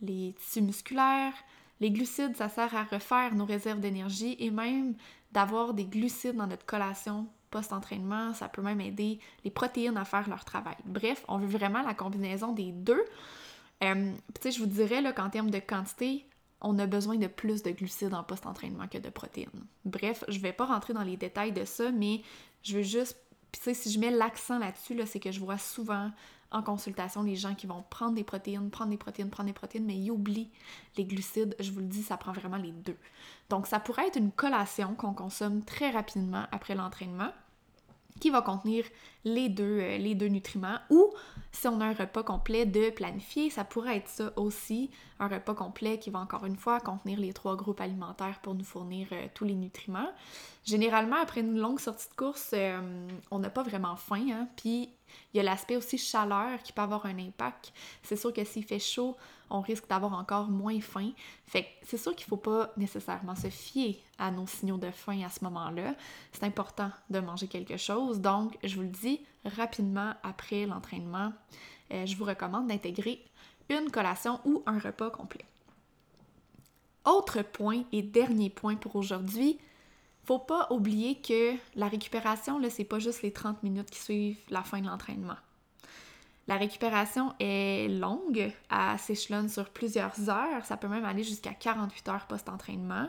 les 0.00 0.36
tissus 0.38 0.62
musculaires. 0.62 1.34
Les 1.82 1.90
glucides, 1.90 2.36
ça 2.36 2.48
sert 2.48 2.72
à 2.76 2.84
refaire 2.84 3.34
nos 3.34 3.44
réserves 3.44 3.80
d'énergie 3.80 4.36
et 4.38 4.52
même 4.52 4.94
d'avoir 5.32 5.74
des 5.74 5.84
glucides 5.84 6.36
dans 6.36 6.46
notre 6.46 6.64
collation 6.64 7.26
post-entraînement, 7.50 8.32
ça 8.34 8.48
peut 8.48 8.62
même 8.62 8.80
aider 8.80 9.18
les 9.44 9.50
protéines 9.50 9.96
à 9.96 10.04
faire 10.04 10.28
leur 10.28 10.44
travail. 10.44 10.76
Bref, 10.84 11.24
on 11.26 11.38
veut 11.38 11.48
vraiment 11.48 11.82
la 11.82 11.92
combinaison 11.92 12.52
des 12.52 12.70
deux. 12.70 13.04
Euh, 13.82 14.12
je 14.44 14.58
vous 14.60 14.66
dirais 14.66 15.02
qu'en 15.12 15.28
termes 15.28 15.50
de 15.50 15.58
quantité, 15.58 16.24
on 16.60 16.78
a 16.78 16.86
besoin 16.86 17.16
de 17.16 17.26
plus 17.26 17.64
de 17.64 17.72
glucides 17.72 18.14
en 18.14 18.22
post-entraînement 18.22 18.86
que 18.86 18.98
de 18.98 19.10
protéines. 19.10 19.66
Bref, 19.84 20.22
je 20.28 20.38
vais 20.38 20.52
pas 20.52 20.66
rentrer 20.66 20.92
dans 20.92 21.02
les 21.02 21.16
détails 21.16 21.50
de 21.50 21.64
ça, 21.64 21.90
mais 21.90 22.22
je 22.62 22.76
veux 22.76 22.84
juste 22.84 23.18
puis 23.50 23.74
si 23.74 23.90
je 23.92 23.98
mets 23.98 24.10
l'accent 24.10 24.58
là-dessus, 24.58 24.94
là, 24.94 25.04
c'est 25.04 25.20
que 25.20 25.30
je 25.30 25.38
vois 25.38 25.58
souvent 25.58 26.10
en 26.52 26.62
consultation 26.62 27.22
les 27.22 27.36
gens 27.36 27.54
qui 27.54 27.66
vont 27.66 27.84
prendre 27.90 28.14
des 28.14 28.24
protéines, 28.24 28.70
prendre 28.70 28.90
des 28.90 28.96
protéines, 28.96 29.30
prendre 29.30 29.48
des 29.48 29.54
protéines, 29.54 29.84
mais 29.84 29.96
ils 29.96 30.10
oublient 30.10 30.50
les 30.96 31.04
glucides. 31.04 31.56
Je 31.60 31.70
vous 31.72 31.80
le 31.80 31.86
dis, 31.86 32.02
ça 32.02 32.16
prend 32.16 32.32
vraiment 32.32 32.56
les 32.56 32.72
deux. 32.72 32.96
Donc, 33.48 33.66
ça 33.66 33.80
pourrait 33.80 34.08
être 34.08 34.18
une 34.18 34.32
collation 34.32 34.94
qu'on 34.94 35.14
consomme 35.14 35.64
très 35.64 35.90
rapidement 35.90 36.46
après 36.52 36.74
l'entraînement 36.74 37.30
qui 38.20 38.30
va 38.30 38.40
contenir 38.40 38.84
les 39.24 39.48
deux, 39.48 39.80
euh, 39.80 40.28
nutriments. 40.28 40.78
Ou 40.90 41.12
si 41.50 41.66
on 41.66 41.80
a 41.80 41.86
un 41.86 41.92
repas 41.92 42.22
complet 42.22 42.66
de 42.66 42.90
planifier, 42.90 43.50
ça 43.50 43.64
pourrait 43.64 43.96
être 43.96 44.08
ça 44.08 44.32
aussi, 44.36 44.90
un 45.18 45.28
repas 45.28 45.54
complet 45.54 45.98
qui 45.98 46.10
va 46.10 46.20
encore 46.20 46.44
une 46.46 46.56
fois 46.56 46.80
contenir 46.80 47.18
les 47.18 47.32
trois 47.32 47.56
groupes 47.56 47.80
alimentaires 47.80 48.38
pour 48.40 48.54
nous 48.54 48.64
fournir 48.64 49.08
euh, 49.12 49.26
tous 49.34 49.44
les 49.44 49.54
nutriments. 49.54 50.10
Généralement, 50.64 51.16
après 51.20 51.40
une 51.40 51.58
longue 51.58 51.80
sortie 51.80 52.08
de 52.08 52.14
course, 52.14 52.50
euh, 52.54 53.08
on 53.30 53.40
n'a 53.40 53.50
pas 53.50 53.64
vraiment 53.64 53.96
faim, 53.96 54.26
hein? 54.30 54.48
puis 54.56 54.90
il 55.32 55.38
y 55.38 55.40
a 55.40 55.42
l'aspect 55.42 55.76
aussi 55.76 55.98
chaleur 55.98 56.62
qui 56.62 56.72
peut 56.72 56.82
avoir 56.82 57.06
un 57.06 57.18
impact. 57.18 57.72
C'est 58.02 58.16
sûr 58.16 58.32
que 58.32 58.44
s'il 58.44 58.64
fait 58.64 58.78
chaud, 58.78 59.16
on 59.50 59.60
risque 59.60 59.88
d'avoir 59.88 60.12
encore 60.14 60.48
moins 60.48 60.80
faim. 60.80 61.10
Fait 61.46 61.66
c'est 61.82 61.98
sûr 61.98 62.14
qu'il 62.16 62.26
ne 62.26 62.30
faut 62.30 62.36
pas 62.36 62.72
nécessairement 62.76 63.36
se 63.36 63.48
fier 63.48 63.98
à 64.18 64.30
nos 64.30 64.46
signaux 64.46 64.78
de 64.78 64.90
faim 64.90 65.22
à 65.24 65.28
ce 65.28 65.44
moment-là. 65.44 65.94
C'est 66.32 66.44
important 66.44 66.90
de 67.10 67.20
manger 67.20 67.48
quelque 67.48 67.76
chose. 67.76 68.20
Donc, 68.20 68.56
je 68.62 68.76
vous 68.76 68.82
le 68.82 68.88
dis, 68.88 69.20
rapidement 69.44 70.14
après 70.22 70.66
l'entraînement, 70.66 71.32
euh, 71.92 72.06
je 72.06 72.16
vous 72.16 72.24
recommande 72.24 72.68
d'intégrer 72.68 73.22
une 73.68 73.90
collation 73.90 74.40
ou 74.44 74.62
un 74.66 74.78
repas 74.78 75.10
complet. 75.10 75.44
Autre 77.04 77.42
point 77.42 77.82
et 77.90 78.02
dernier 78.02 78.50
point 78.50 78.76
pour 78.76 78.96
aujourd'hui, 78.96 79.58
faut 80.24 80.38
pas 80.38 80.68
oublier 80.70 81.16
que 81.16 81.54
la 81.74 81.88
récupération, 81.88 82.58
là, 82.58 82.70
c'est 82.70 82.84
pas 82.84 82.98
juste 82.98 83.22
les 83.22 83.32
30 83.32 83.62
minutes 83.62 83.90
qui 83.90 83.98
suivent 83.98 84.38
la 84.50 84.62
fin 84.62 84.80
de 84.80 84.86
l'entraînement. 84.86 85.36
La 86.48 86.56
récupération 86.56 87.34
est 87.38 87.88
longue, 87.88 88.52
elle 88.70 88.98
s'échelonne 88.98 89.48
sur 89.48 89.70
plusieurs 89.70 90.28
heures, 90.28 90.64
ça 90.64 90.76
peut 90.76 90.88
même 90.88 91.04
aller 91.04 91.22
jusqu'à 91.22 91.54
48 91.54 92.08
heures 92.08 92.26
post-entraînement. 92.26 93.08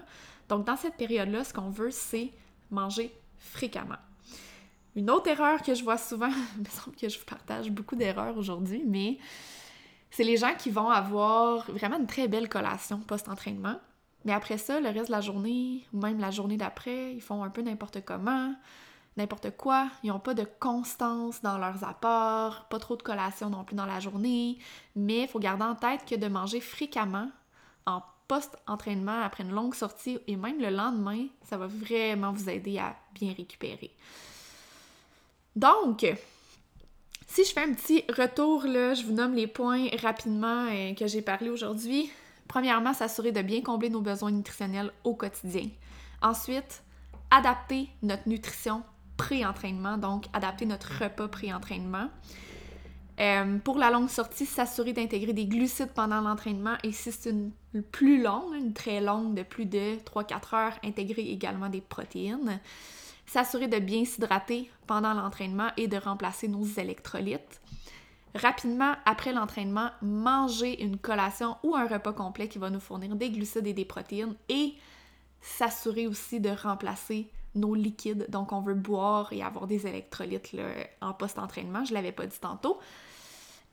Donc 0.50 0.66
dans 0.66 0.76
cette 0.76 0.96
période-là, 0.96 1.44
ce 1.44 1.54
qu'on 1.54 1.70
veut, 1.70 1.90
c'est 1.90 2.32
manger 2.70 3.12
fréquemment. 3.40 3.98
Une 4.96 5.10
autre 5.10 5.30
erreur 5.30 5.64
que 5.64 5.74
je 5.74 5.84
vois 5.84 5.98
souvent, 5.98 6.30
il 6.58 6.62
me 6.62 6.70
semble 6.70 6.96
que 6.96 7.10
je 7.10 7.18
vous 7.18 7.26
partage 7.26 7.72
beaucoup 7.72 7.96
d'erreurs 7.96 8.38
aujourd'hui, 8.38 8.84
mais 8.86 9.18
c'est 10.12 10.24
les 10.24 10.38
gens 10.38 10.54
qui 10.56 10.70
vont 10.70 10.90
avoir 10.90 11.70
vraiment 11.72 11.98
une 11.98 12.06
très 12.06 12.28
belle 12.28 12.48
collation 12.48 13.00
post-entraînement. 13.00 13.80
Mais 14.26 14.34
après 14.34 14.58
ça, 14.58 14.80
le 14.80 14.90
reste 14.90 15.08
de 15.08 15.12
la 15.12 15.22
journée, 15.22 15.86
ou 15.94 16.00
même 16.00 16.20
la 16.20 16.32
journée 16.32 16.58
d'après, 16.58 17.14
ils 17.14 17.22
font 17.22 17.44
un 17.44 17.50
peu 17.50 17.62
n'importe 17.62 18.04
comment, 18.06 18.54
n'importe 19.18 19.52
quoi. 19.58 19.90
Ils 20.04 20.10
n'ont 20.10 20.20
pas 20.20 20.34
de 20.34 20.46
constance 20.60 21.42
dans 21.42 21.58
leurs 21.58 21.84
apports, 21.84 22.66
pas 22.70 22.80
trop 22.80 22.96
de 22.96 23.04
collation 23.04 23.50
non 23.50 23.64
plus 23.64 23.76
dans 23.76 23.86
la 23.86 24.00
journée. 24.00 24.58
Mais 24.96 25.24
il 25.24 25.28
faut 25.28 25.40
garder 25.40 25.66
en 25.66 25.76
tête 25.76 26.06
que 26.06 26.16
de 26.16 26.28
manger 26.28 26.62
fréquemment 26.62 27.30
en 27.86 28.02
post-entraînement, 28.28 29.22
après 29.22 29.44
une 29.44 29.52
longue 29.52 29.76
sortie 29.76 30.18
et 30.28 30.38
même 30.38 30.60
le 30.60 30.70
lendemain, 30.70 31.28
ça 31.44 31.58
va 31.58 31.68
vraiment 31.68 32.32
vous 32.32 32.50
aider 32.50 32.80
à 32.80 32.96
bien 33.14 33.34
récupérer. 33.36 33.92
Donc, 35.56 36.06
si 37.28 37.44
je 37.44 37.52
fais 37.52 37.64
un 37.64 37.74
petit 37.74 38.04
retour, 38.10 38.66
là, 38.66 38.94
je 38.94 39.04
vous 39.04 39.12
nomme 39.12 39.34
les 39.34 39.48
points 39.48 39.88
rapidement 40.02 40.68
euh, 40.70 40.94
que 40.94 41.08
j'ai 41.08 41.22
parlé 41.22 41.50
aujourd'hui. 41.50 42.12
Premièrement, 42.48 42.94
s'assurer 42.94 43.32
de 43.32 43.42
bien 43.42 43.62
combler 43.62 43.90
nos 43.90 44.02
besoins 44.02 44.32
nutritionnels 44.32 44.92
au 45.04 45.16
quotidien. 45.16 45.70
Ensuite, 46.22 46.84
adapter 47.32 47.90
notre 48.02 48.28
nutrition 48.28 48.84
pré-entraînement, 49.18 49.98
donc 49.98 50.26
adapter 50.34 50.66
notre 50.66 51.04
repas 51.04 51.28
pré-entraînement. 51.28 52.10
Euh, 53.20 53.58
pour 53.60 53.78
la 53.78 53.92
longue 53.92 54.10
sortie, 54.10 54.46
s'assurer 54.46 54.94
d'intégrer 54.94 55.34
des 55.34 55.46
glucides 55.46 55.92
pendant 55.94 56.22
l'entraînement 56.22 56.76
et 56.84 56.92
si 56.92 57.12
c'est 57.12 57.30
une 57.30 57.52
plus 57.92 58.22
longue, 58.22 58.56
une 58.56 58.74
très 58.74 59.02
longue 59.02 59.36
de 59.36 59.44
plus 59.44 59.66
de 59.66 59.98
3-4 60.04 60.56
heures, 60.56 60.80
intégrer 60.84 61.22
également 61.22 61.70
des 61.70 61.82
protéines. 61.82 62.60
S'assurer 63.26 63.68
de 63.68 63.80
bien 63.80 64.04
s'hydrater 64.04 64.70
pendant 64.88 65.14
l'entraînement 65.14 65.70
et 65.78 65.88
de 65.88 65.98
remplacer 65.98 66.48
nos 66.48 66.66
électrolytes. 66.66 67.62
Rapidement, 68.36 68.96
après 69.06 69.32
l'entraînement, 69.32 69.92
manger 70.02 70.84
une 70.84 70.98
collation 70.98 71.56
ou 71.64 71.76
un 71.76 71.88
repas 71.88 72.14
complet 72.14 72.48
qui 72.48 72.58
va 72.58 72.70
nous 72.70 72.80
fournir 72.80 73.16
des 73.16 73.30
glucides 73.30 73.68
et 73.68 73.74
des 73.74 73.86
protéines 73.86 74.36
et 74.50 74.74
s'assurer 75.40 76.08
aussi 76.08 76.40
de 76.40 76.50
remplacer 76.50 77.30
nos 77.54 77.76
liquides. 77.76 78.26
Donc, 78.30 78.52
on 78.52 78.62
veut 78.62 78.74
boire 78.74 79.32
et 79.34 79.44
avoir 79.44 79.68
des 79.68 79.86
électrolytes 79.86 80.56
en 81.02 81.14
post-entraînement. 81.14 81.86
Je 81.86 81.92
ne 81.92 81.96
l'avais 81.96 82.12
pas 82.12 82.26
dit 82.26 82.40
tantôt. 82.40 82.80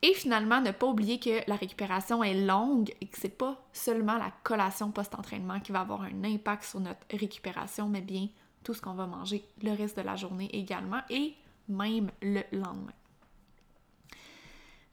Et 0.02 0.14
finalement, 0.14 0.60
ne 0.60 0.72
pas 0.72 0.86
oublier 0.86 1.18
que 1.18 1.40
la 1.46 1.56
récupération 1.56 2.22
est 2.24 2.34
longue 2.34 2.92
et 3.00 3.06
que 3.06 3.18
c'est 3.18 3.28
pas 3.28 3.62
seulement 3.72 4.16
la 4.16 4.30
collation 4.42 4.90
post-entraînement 4.90 5.60
qui 5.60 5.72
va 5.72 5.80
avoir 5.80 6.02
un 6.02 6.24
impact 6.24 6.64
sur 6.64 6.80
notre 6.80 7.00
récupération, 7.10 7.88
mais 7.88 8.00
bien 8.00 8.28
tout 8.62 8.74
ce 8.74 8.82
qu'on 8.82 8.94
va 8.94 9.06
manger 9.06 9.44
le 9.62 9.72
reste 9.72 9.96
de 9.96 10.02
la 10.02 10.16
journée 10.16 10.50
également 10.54 11.00
et 11.08 11.34
même 11.68 12.10
le 12.22 12.42
lendemain. 12.52 12.92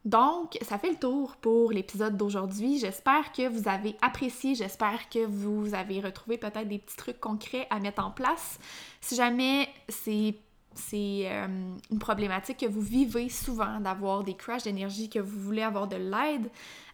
Donc, 0.08 0.58
ça 0.62 0.78
fait 0.78 0.92
le 0.92 0.96
tour 0.96 1.36
pour 1.36 1.74
l'épisode 1.74 2.16
d'aujourd'hui. 2.16 2.80
J'espère 2.80 3.34
que 3.34 3.50
vous 3.50 3.68
avez 3.68 3.98
apprécié, 4.02 4.56
j'espère 4.56 5.10
que 5.10 5.26
vous 5.26 5.74
avez 5.74 6.00
retrouvé 6.00 6.38
peut-être 6.38 6.66
des 6.66 6.80
petits 6.80 6.96
trucs 6.96 7.20
concrets 7.20 7.68
à 7.70 7.82
mettre 7.82 8.02
en 8.02 8.12
place. 8.12 8.58
Si 9.02 9.16
jamais 9.16 9.68
c'est 9.90 10.36
c'est 10.76 11.24
euh, 11.26 11.48
une 11.92 12.00
problématique 12.00 12.60
que 12.60 12.68
vous 12.68 12.82
vivez 12.82 13.28
souvent 13.30 13.82
d'avoir 13.82 14.24
des 14.24 14.36
crashs 14.36 14.64
d'énergie, 14.64 15.10
que 15.10 15.20
vous 15.20 15.40
voulez 15.42 15.64
avoir 15.64 15.88
de 15.88 15.98
l'aide 15.98 16.50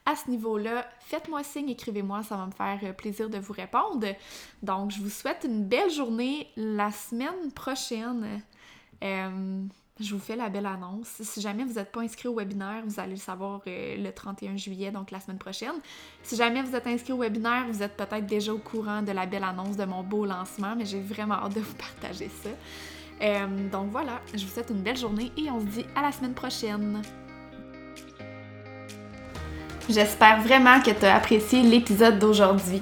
à 0.08 0.16
ce 0.16 0.30
niveau-là, 0.32 0.88
faites-moi 1.02 1.44
signe, 1.44 1.70
écrivez-moi, 1.70 2.24
ça 2.24 2.38
va 2.38 2.48
me 2.48 2.52
faire 2.52 2.80
euh, 2.82 2.94
plaisir 2.94 3.30
de 3.30 3.38
vous 3.38 3.54
répondre. 3.54 4.08
Donc, 4.64 4.90
je 4.90 5.02
vous 5.02 5.10
souhaite 5.10 5.44
une 5.46 5.66
belle 5.66 5.92
journée 5.92 6.48
la 6.56 6.92
semaine 6.92 7.52
prochaine. 7.54 8.42
Euh, 9.04 9.66
je 10.00 10.14
vous 10.14 10.20
fais 10.20 10.36
la 10.36 10.50
belle 10.50 10.66
annonce. 10.66 11.08
Si 11.22 11.40
jamais 11.40 11.64
vous 11.64 11.74
n'êtes 11.74 11.92
pas 11.92 12.02
inscrit 12.02 12.28
au 12.28 12.36
webinaire, 12.36 12.82
vous 12.86 13.00
allez 13.00 13.12
le 13.12 13.18
savoir 13.18 13.62
euh, 13.68 13.96
le 13.98 14.12
31 14.12 14.58
juillet, 14.58 14.92
donc 14.92 15.12
la 15.12 15.20
semaine 15.20 15.38
prochaine. 15.38 15.76
Si 16.24 16.36
jamais 16.36 16.64
vous 16.64 16.76
êtes 16.76 16.88
inscrit 16.88 17.14
au 17.14 17.20
webinaire, 17.20 17.66
vous 17.70 17.84
êtes 17.84 17.96
peut-être 17.96 18.26
déjà 18.26 18.54
au 18.54 18.58
courant 18.58 19.04
de 19.04 19.12
la 19.12 19.26
belle 19.26 19.44
annonce 19.44 19.78
de 19.78 19.86
mon 19.86 20.04
beau 20.04 20.26
lancement, 20.26 20.76
mais 20.76 20.86
j'ai 20.86 21.00
vraiment 21.00 21.36
hâte 21.36 21.54
de 21.54 21.60
vous 21.60 21.76
partager 21.76 22.30
ça. 22.42 22.50
Euh, 23.22 23.70
donc 23.70 23.92
voilà, 23.92 24.22
je 24.34 24.44
vous 24.44 24.52
souhaite 24.52 24.72
une 24.72 24.82
belle 24.82 24.98
journée 24.98 25.32
et 25.38 25.52
on 25.52 25.60
se 25.60 25.66
dit 25.66 25.86
à 25.96 26.02
la 26.02 26.12
semaine 26.12 26.34
prochaine. 26.34 27.02
J'espère 29.88 30.42
vraiment 30.42 30.82
que 30.82 30.92
tu 30.92 31.06
as 31.06 31.16
apprécié 31.16 31.62
l'épisode 31.62 32.18
d'aujourd'hui. 32.18 32.82